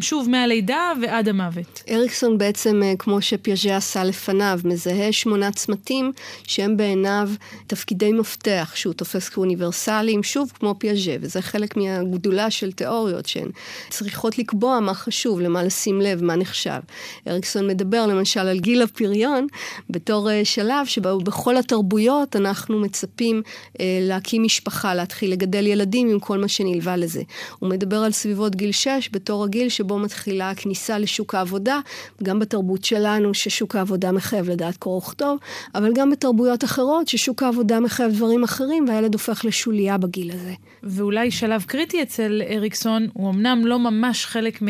שוב 0.00 0.28
מהלידה 0.30 0.92
ועד 1.02 1.28
המוות. 1.28 1.82
אריקסון 1.90 2.38
בעצם, 2.38 2.82
אה, 2.82 2.94
כמו 2.98 3.22
שפיאז'ה 3.22 3.76
עשה 3.76 4.04
לפניו, 4.04 4.60
מזהה 4.64 5.12
שמונה 5.12 5.52
צמתים 5.52 6.12
שהם 6.46 6.76
בעיניו 6.76 7.30
תפקידי 7.66 8.12
מפתח 8.12 8.72
שהוא 8.74 8.94
תופס 8.94 9.28
כאוניברסליים, 9.28 10.22
שוב 10.22 10.52
כמו 10.54 10.74
פיאז'ה, 10.78 11.16
וזה 11.20 11.42
חלק 11.42 11.76
מהגדולה 11.76 12.50
של 12.50 12.72
תיאוריות 12.72 13.26
שהן 13.26 13.48
צריכות 13.90 14.38
לקבוע 14.38 14.80
מה 14.80 14.94
חשוב, 14.94 15.40
למה 15.40 15.62
לשים 15.62 16.00
לב, 16.00 16.24
מה 16.24 16.36
נחשב. 16.36 16.80
אריקסון 17.26 17.66
מדבר 17.66 18.06
למשל 18.06 18.40
על 18.40 18.58
גיל 18.58 18.77
הפריון 18.82 19.46
בתור 19.90 20.30
אה, 20.30 20.44
שלב 20.44 20.86
שבו 20.86 21.18
בכל 21.18 21.56
התרבויות 21.56 22.36
אנחנו 22.36 22.80
מצפים 22.80 23.42
אה, 23.80 23.98
להקים 24.02 24.42
משפחה, 24.42 24.94
להתחיל 24.94 25.32
לגדל 25.32 25.66
ילדים 25.66 26.08
עם 26.08 26.18
כל 26.18 26.38
מה 26.38 26.48
שנלווה 26.48 26.96
לזה. 26.96 27.22
הוא 27.58 27.70
מדבר 27.70 27.96
על 27.96 28.12
סביבות 28.12 28.56
גיל 28.56 28.72
6 28.72 29.08
בתור 29.12 29.44
הגיל 29.44 29.68
שבו 29.68 29.98
מתחילה 29.98 30.50
הכניסה 30.50 30.98
לשוק 30.98 31.34
העבודה, 31.34 31.80
גם 32.22 32.38
בתרבות 32.38 32.84
שלנו, 32.84 33.34
ששוק 33.34 33.76
העבודה 33.76 34.12
מחייב 34.12 34.50
לדעת 34.50 34.76
קרוא 34.76 34.96
וכתוב, 34.96 35.38
אבל 35.74 35.92
גם 35.92 36.10
בתרבויות 36.10 36.64
אחרות, 36.64 37.08
ששוק 37.08 37.42
העבודה 37.42 37.80
מחייב 37.80 38.12
דברים 38.12 38.44
אחרים, 38.44 38.84
והילד 38.88 39.14
הופך 39.14 39.44
לשוליה 39.44 39.98
בגיל 39.98 40.30
הזה. 40.30 40.54
ואולי 40.82 41.30
שלב 41.30 41.62
קריטי 41.62 42.02
אצל 42.02 42.42
אריקסון, 42.50 43.08
הוא 43.12 43.30
אמנם 43.30 43.66
לא 43.66 43.78
ממש 43.78 44.26
חלק 44.26 44.62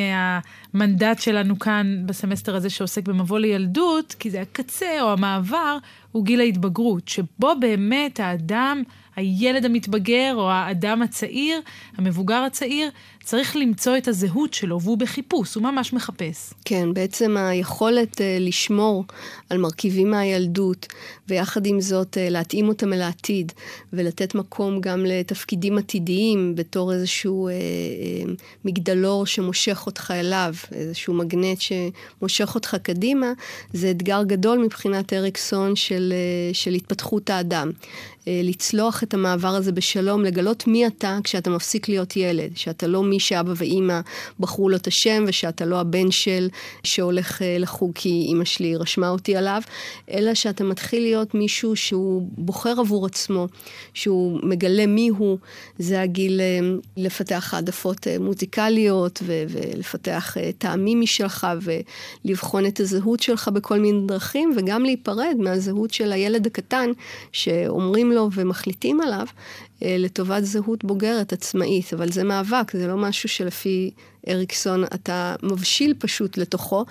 מהמנדט 0.73 1.21
שלנו 1.21 1.59
כאן 1.59 2.03
בסמסטר 2.07 2.57
הזה 2.57 2.71
שעוסק 2.71 3.09
במבוא 3.09 3.39
לילדות, 3.39 4.15
כי 4.19 4.31
זה 4.31 4.41
הקצה 4.41 5.03
או 5.03 5.13
המעבר, 5.13 5.79
הוא 6.13 6.25
גיל 6.25 6.41
ההתבגרות, 6.41 7.09
שבו 7.09 7.53
באמת 7.61 8.21
האדם, 8.21 8.83
הילד 9.17 9.65
המתבגר 9.65 10.35
או 10.35 10.51
האדם 10.51 11.03
הצעיר, 11.03 11.61
המבוגר 11.97 12.43
הצעיר, 12.47 12.91
צריך 13.31 13.57
למצוא 13.57 13.97
את 13.97 14.09
הזהות 14.09 14.55
שלו, 14.55 14.81
והוא 14.81 14.99
בחיפוש, 14.99 15.55
הוא 15.55 15.63
ממש 15.63 15.93
מחפש. 15.93 16.53
כן, 16.65 16.95
בעצם 16.95 17.37
היכולת 17.37 18.17
uh, 18.17 18.21
לשמור 18.41 19.05
על 19.51 19.59
מרכיבים 19.59 20.11
מהילדות, 20.11 20.87
ויחד 21.29 21.67
עם 21.67 21.81
זאת 21.81 22.17
uh, 22.17 22.31
להתאים 22.31 22.69
אותם 22.69 22.93
אל 22.93 23.03
העתיד, 23.03 23.53
ולתת 23.93 24.35
מקום 24.35 24.81
גם 24.81 25.05
לתפקידים 25.07 25.79
עתידיים 25.79 26.55
בתור 26.55 26.93
איזשהו 26.93 27.49
uh, 27.49 27.53
uh, 27.53 28.43
מגדלור 28.65 29.27
שמושך 29.27 29.83
אותך 29.87 30.13
אליו, 30.17 30.55
איזשהו 30.73 31.15
מגנט 31.15 31.59
שמושך 31.61 32.55
אותך 32.55 32.77
קדימה, 32.83 33.33
זה 33.73 33.91
אתגר 33.91 34.23
גדול 34.23 34.59
מבחינת 34.59 35.13
אריקסון 35.13 35.77
של, 35.77 36.13
uh, 36.53 36.57
של 36.57 36.73
התפתחות 36.75 37.31
האדם. 37.31 37.71
לצלוח 38.31 39.03
את 39.03 39.15
המעבר 39.15 39.49
הזה 39.49 39.73
בשלום, 39.73 40.25
לגלות 40.25 40.67
מי 40.67 40.87
אתה 40.87 41.19
כשאתה 41.25 41.51
מפסיק 41.51 41.89
להיות 41.89 42.17
ילד, 42.17 42.57
שאתה 42.57 42.87
לא 42.87 43.03
מי 43.03 43.18
שאבא 43.19 43.53
ואימא 43.57 44.01
בחרו 44.41 44.69
לו 44.69 44.77
את 44.77 44.87
השם, 44.87 45.25
ושאתה 45.27 45.65
לא 45.65 45.81
הבן 45.81 46.11
של 46.11 46.49
שהולך 46.85 47.43
אה, 47.43 47.57
לחוג 47.59 47.93
כי 47.95 48.09
אימא 48.29 48.45
שלי 48.45 48.77
רשמה 48.77 49.09
אותי 49.09 49.37
עליו, 49.37 49.63
אלא 50.11 50.35
שאתה 50.35 50.65
מתחיל 50.65 51.03
להיות 51.03 51.35
מישהו 51.35 51.77
שהוא 51.77 52.29
בוחר 52.33 52.75
עבור 52.81 53.07
עצמו, 53.07 53.49
שהוא 53.95 54.41
מגלה 54.43 54.87
מי 54.87 55.09
הוא, 55.09 55.39
זה 55.79 56.01
הגיל 56.01 56.41
אה, 56.41 56.59
לפתח 56.97 57.55
העדפות 57.55 58.07
אה, 58.07 58.17
מוזיקליות 58.19 59.21
ו- 59.23 59.45
ולפתח 59.49 60.37
טעמים 60.59 61.01
משלך 61.01 61.47
ולבחון 62.25 62.67
את 62.67 62.81
הזהות 62.81 63.21
שלך 63.21 63.49
בכל 63.49 63.79
מיני 63.79 64.07
דרכים, 64.07 64.53
וגם 64.57 64.85
להיפרד 64.85 65.37
מהזהות 65.39 65.91
של 65.91 66.13
הילד 66.13 66.47
הקטן 66.47 66.91
שאומרים 67.33 68.13
לו 68.13 68.29
ומחליטים 68.35 69.01
עליו, 69.01 69.27
לטובת 69.83 70.45
זהות 70.45 70.85
בוגרת 70.85 71.33
עצמאית, 71.33 71.95
אבל 71.95 72.13
זה 72.13 72.25
מאבק, 72.25 72.73
זה 72.73 72.87
לא 72.87 72.97
משהו 72.97 73.29
שלפי 73.29 73.91
אריקסון 74.29 74.85
אתה 74.85 75.35
מבשיל 75.43 75.95
פשוט 75.99 76.37
לתוכו, 76.37 76.85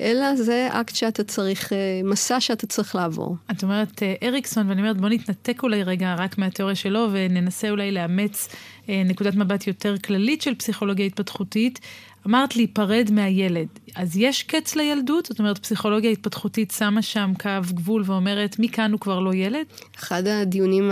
אלא 0.00 0.36
זה 0.36 0.68
אקט 0.70 0.94
שאתה 0.94 1.24
צריך, 1.24 1.72
אה, 1.72 2.00
מסע 2.04 2.40
שאתה 2.40 2.66
צריך 2.66 2.94
לעבור. 2.94 3.36
את 3.50 3.62
אומרת 3.62 4.02
אה, 4.02 4.14
אריקסון, 4.22 4.68
ואני 4.68 4.80
אומרת 4.80 4.96
בוא 4.96 5.08
נתנתק 5.08 5.62
אולי 5.62 5.82
רגע 5.82 6.14
רק 6.18 6.38
מהתיאוריה 6.38 6.74
שלו 6.76 7.08
וננסה 7.12 7.70
אולי 7.70 7.92
לאמץ 7.92 8.48
נקודת 8.88 9.34
מבט 9.34 9.66
יותר 9.66 9.98
כללית 9.98 10.42
של 10.42 10.54
פסיכולוגיה 10.54 11.06
התפתחותית. 11.06 11.80
אמרת 12.26 12.56
להיפרד 12.56 13.08
מהילד. 13.12 13.66
אז 13.94 14.16
יש 14.16 14.42
קץ 14.42 14.76
לילדות? 14.76 15.26
זאת 15.26 15.38
אומרת, 15.38 15.58
פסיכולוגיה 15.58 16.10
התפתחותית 16.10 16.70
שמה 16.70 17.02
שם 17.02 17.32
קו 17.42 17.48
גבול 17.74 18.02
ואומרת, 18.06 18.56
מכאן 18.58 18.92
הוא 18.92 19.00
כבר 19.00 19.20
לא 19.20 19.34
ילד? 19.34 19.66
אחד 19.98 20.26
הדיונים 20.26 20.90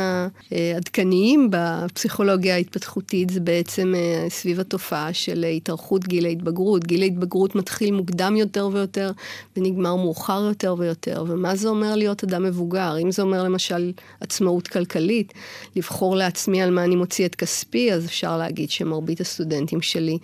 העדכניים 0.50 1.48
בפסיכולוגיה 1.50 2.54
ההתפתחותית 2.54 3.30
זה 3.30 3.40
בעצם 3.40 3.94
אה, 3.96 4.26
סביב 4.28 4.60
התופעה 4.60 5.12
של 5.12 5.44
התארכות 5.44 6.04
גיל 6.04 6.26
ההתבגרות. 6.26 6.84
גיל 6.84 7.02
ההתבגרות 7.02 7.54
מתחיל 7.54 7.94
מוקדם 7.94 8.36
יותר 8.36 8.68
ויותר 8.72 9.10
ונגמר 9.56 9.96
מאוחר 9.96 10.44
יותר 10.48 10.74
ויותר. 10.78 11.24
ומה 11.28 11.56
זה 11.56 11.68
אומר 11.68 11.96
להיות 11.96 12.24
אדם 12.24 12.42
מבוגר? 12.42 12.98
אם 13.02 13.10
זה 13.10 13.22
אומר 13.22 13.44
למשל 13.44 13.92
עצמאות 14.20 14.68
כלכלית, 14.68 15.32
לבחור 15.76 16.16
לעצמי 16.16 16.62
על 16.62 16.70
מה 16.70 16.84
אני 16.84 16.96
מוציא 16.96 17.26
את 17.26 17.34
כספי, 17.34 17.92
אז 17.92 18.06
אפשר 18.06 18.38
להגיד 18.38 18.70
שמרבית 18.70 19.20
הסטודנטים 19.20 19.82
שלי 19.82 20.18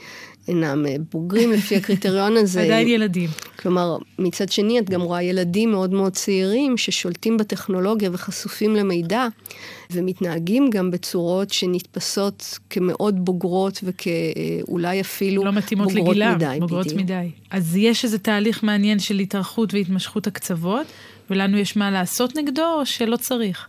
אינם 0.48 0.86
אה, 0.86 0.96
בוגרים 1.12 1.52
לפי 1.52 1.76
הקריטריון 1.76 2.36
הזה. 2.40 2.62
עדיין 2.62 2.88
ילדים. 2.88 3.30
כלומר, 3.58 3.96
מצד 4.18 4.48
שני, 4.48 4.78
את 4.78 4.90
גם 4.90 5.00
רואה 5.00 5.22
ילדים 5.22 5.70
מאוד 5.70 5.92
מאוד 5.92 6.12
צעירים 6.12 6.76
ששולטים 6.76 7.36
בטכנולוגיה 7.36 8.10
וחשופים 8.12 8.76
למידע, 8.76 9.26
ומתנהגים 9.90 10.70
גם 10.70 10.90
בצורות 10.90 11.52
שנתפסות 11.52 12.58
כמאוד 12.70 13.24
בוגרות 13.24 13.80
וכאולי 13.82 15.00
אפילו 15.00 15.44
לא 15.44 15.52
מתאימות 15.52 15.88
בוגרות 15.88 16.16
לגילם, 16.16 16.34
מדי. 16.34 16.56
בוגרות 16.60 16.86
בדיוק. 16.86 17.00
מדי. 17.00 17.30
אז 17.50 17.76
יש 17.76 18.04
איזה 18.04 18.18
תהליך 18.18 18.62
מעניין 18.62 18.98
של 18.98 19.18
התארכות 19.18 19.74
והתמשכות 19.74 20.26
הקצוות, 20.26 20.86
ולנו 21.30 21.58
יש 21.58 21.76
מה 21.76 21.90
לעשות 21.90 22.36
נגדו, 22.36 22.74
או 22.78 22.86
שלא 22.86 23.16
צריך? 23.16 23.68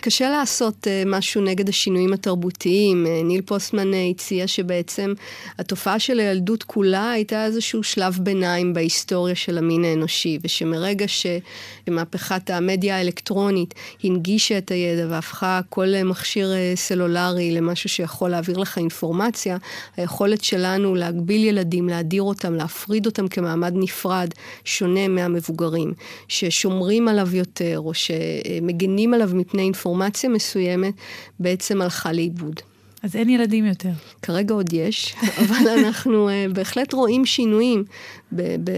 קשה 0.00 0.30
לעשות 0.30 0.86
uh, 0.86 1.08
משהו 1.08 1.42
נגד 1.42 1.68
השינויים 1.68 2.12
התרבותיים. 2.12 3.06
Uh, 3.06 3.24
ניל 3.24 3.42
פוסטמן 3.42 3.92
uh, 3.92 3.96
הציע 4.10 4.46
שבעצם 4.46 5.12
התופעה 5.58 5.98
של 5.98 6.20
הילדות 6.20 6.62
כולה 6.62 7.10
הייתה 7.10 7.44
איזשהו 7.44 7.82
שלב 7.82 8.18
ביניים 8.22 8.74
בהיסטוריה 8.74 9.34
של 9.34 9.58
המין 9.58 9.84
האנושי, 9.84 10.38
ושמרגע 10.44 11.06
שמהפכת 11.08 12.50
המדיה 12.50 12.96
האלקטרונית 12.96 13.74
הנגישה 14.04 14.58
את 14.58 14.70
הידע 14.70 15.06
והפכה 15.10 15.60
כל 15.68 16.02
מכשיר 16.04 16.52
סלולרי 16.74 17.50
למשהו 17.50 17.88
שיכול 17.88 18.30
להעביר 18.30 18.58
לך 18.58 18.78
אינפורמציה, 18.78 19.56
היכולת 19.96 20.44
שלנו 20.44 20.94
להגביל 20.94 21.44
ילדים, 21.44 21.88
להדיר 21.88 22.22
אותם, 22.22 22.54
להפריד 22.54 23.06
אותם 23.06 23.28
כמעמד 23.28 23.72
נפרד, 23.76 24.28
שונה 24.64 25.08
מהמבוגרים, 25.08 25.92
ששומרים 26.28 27.08
עליו 27.08 27.36
יותר, 27.36 27.78
או 27.78 27.94
שמגנים 27.94 29.14
עליו 29.14 29.30
מפני 29.34 29.62
אינפורמציה. 29.62 29.89
אינפורמציה 29.90 30.30
מסוימת 30.30 30.94
בעצם 31.40 31.82
הלכה 31.82 32.12
לאיבוד. 32.12 32.60
אז 33.02 33.16
אין 33.16 33.28
ילדים 33.28 33.66
יותר. 33.66 33.90
כרגע 34.22 34.54
עוד 34.54 34.72
יש, 34.72 35.14
אבל 35.42 35.68
אנחנו 35.78 36.28
uh, 36.28 36.32
בהחלט 36.54 36.92
רואים 36.92 37.26
שינויים 37.26 37.84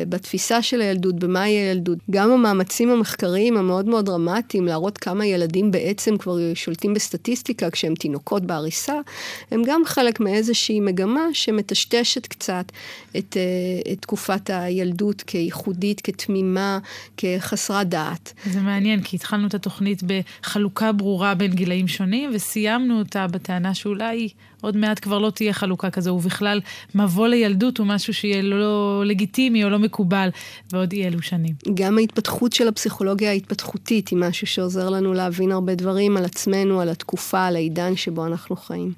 בתפיסה 0.09 0.63
של 0.63 0.81
הילדות, 0.81 1.19
במהי 1.19 1.53
הילדות. 1.53 1.99
גם 2.11 2.31
המאמצים 2.31 2.91
המחקריים 2.91 3.57
המאוד 3.57 3.87
מאוד 3.89 4.07
דרמטיים 4.07 4.67
להראות 4.67 4.99
כמה 4.99 5.27
ילדים 5.27 5.71
בעצם 5.71 6.19
כבר 6.19 6.37
שולטים 6.55 6.95
בסטטיסטיקה 6.95 7.71
כשהם 7.71 7.95
תינוקות 7.95 8.43
בעריסה, 8.43 8.95
הם 9.51 9.63
גם 9.67 9.83
חלק 9.87 10.21
מאיזושהי 10.21 10.81
מגמה 10.81 11.27
שמטשטשת 11.33 12.27
קצת 12.27 12.73
את, 13.19 13.37
uh, 13.37 13.93
את 13.93 14.03
תקופת 14.03 14.51
הילדות 14.53 15.23
כייחודית, 15.23 16.01
כתמימה, 16.01 16.79
כחסרת 17.17 17.89
דעת. 17.89 18.33
זה 18.47 18.61
מעניין, 18.61 19.03
כי 19.03 19.17
התחלנו 19.17 19.47
את 19.47 19.55
התוכנית 19.55 20.03
בחלוקה 20.03 20.93
ברורה 20.93 21.35
בין 21.35 21.53
גילאים 21.53 21.89
שונים, 21.89 22.31
וסיימנו 22.35 22.99
אותה 22.99 23.27
בטענה 23.27 23.75
שאולי 23.75 24.12
אולי 24.13 24.29
עוד 24.61 24.77
מעט 24.77 24.99
כבר 25.03 25.19
לא 25.19 25.31
תהיה 25.31 25.53
חלוקה 25.53 25.91
כזו, 25.91 26.11
ובכלל 26.11 26.61
מבוא 26.95 27.29
לילדות 27.29 27.79
הוא 27.79 27.87
משהו 27.87 28.15
שיהיה 28.15 28.43
לא 28.43 29.03
לגיטימי 29.07 29.65
או 29.65 29.71
לא 29.71 29.79
מקובל 29.79 30.29
בעוד 30.73 30.93
אי 30.93 31.07
אלו 31.07 31.23
שנים. 31.23 31.55
גם 31.75 31.99
ההתפתחות 31.99 32.53
של 32.53 32.69
הפסיכולוגיה 32.69 33.31
ההתפתחותית 33.31 34.09
היא 34.09 34.19
משהו 34.19 34.47
שעוזר 34.47 34.91
לנו 34.91 35.13
להבין 35.13 35.53
הרבה 35.53 35.75
דברים 35.75 36.17
על 36.17 36.25
עצמנו, 36.25 36.81
על 36.81 36.89
התקופה, 36.89 37.47
על 37.47 37.57
העידן 37.57 37.97
שבו 37.97 38.27
אנחנו 38.27 38.57
חיים. 38.57 38.93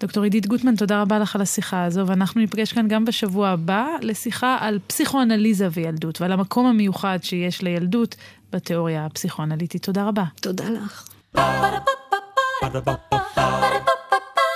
דוקטור 0.00 0.24
עידית 0.24 0.46
גוטמן, 0.46 0.76
תודה 0.76 1.02
רבה 1.02 1.18
לך 1.18 1.36
על 1.36 1.42
השיחה 1.42 1.84
הזו, 1.84 2.06
ואנחנו 2.06 2.40
ניפגש 2.40 2.72
כאן 2.72 2.88
גם 2.88 3.04
בשבוע 3.04 3.48
הבא 3.48 3.86
לשיחה 4.02 4.56
על 4.60 4.78
פסיכואנליזה 4.86 5.68
וילדות, 5.72 6.20
ועל 6.20 6.32
המקום 6.32 6.66
המיוחד 6.66 7.18
שיש 7.22 7.62
לילדות 7.62 8.16
בתיאוריה 8.52 9.06
הפסיכואנליטית. 9.06 9.82
תודה 9.82 10.08
רבה. 10.08 10.24
תודה 10.40 10.64
לך. 10.70 11.08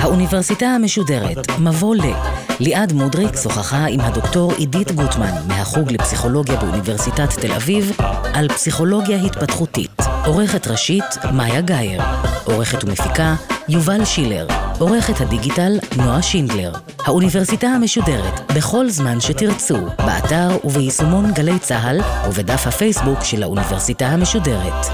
האוניברסיטה 0.00 0.66
המשודרת, 0.66 1.50
מבוא 1.58 1.96
ל. 1.96 2.00
ליעד 2.60 2.92
מודריק 2.92 3.36
שוחחה 3.36 3.86
עם 3.88 4.00
הדוקטור 4.00 4.52
עידית 4.52 4.92
גוטמן 4.92 5.30
מהחוג 5.48 5.92
לפסיכולוגיה 5.92 6.56
באוניברסיטת 6.56 7.30
תל 7.40 7.52
אביב 7.52 7.96
על 8.34 8.48
פסיכולוגיה 8.48 9.24
התפתחותית. 9.24 9.90
עורכת 10.26 10.66
ראשית, 10.66 11.04
מאיה 11.32 11.60
גאייר. 11.60 12.02
עורכת 12.44 12.84
ומפיקה, 12.84 13.34
יובל 13.68 14.04
שילר. 14.04 14.46
עורכת 14.78 15.20
הדיגיטל, 15.20 15.78
נועה 15.96 16.22
שינדלר. 16.22 16.72
האוניברסיטה 17.06 17.66
המשודרת, 17.66 18.52
בכל 18.56 18.88
זמן 18.88 19.20
שתרצו, 19.20 19.78
באתר 19.96 20.48
וביישומון 20.64 21.32
גלי 21.32 21.58
צה"ל 21.58 22.00
ובדף 22.28 22.66
הפייסבוק 22.66 23.24
של 23.24 23.42
האוניברסיטה 23.42 24.06
המשודרת. 24.06 24.86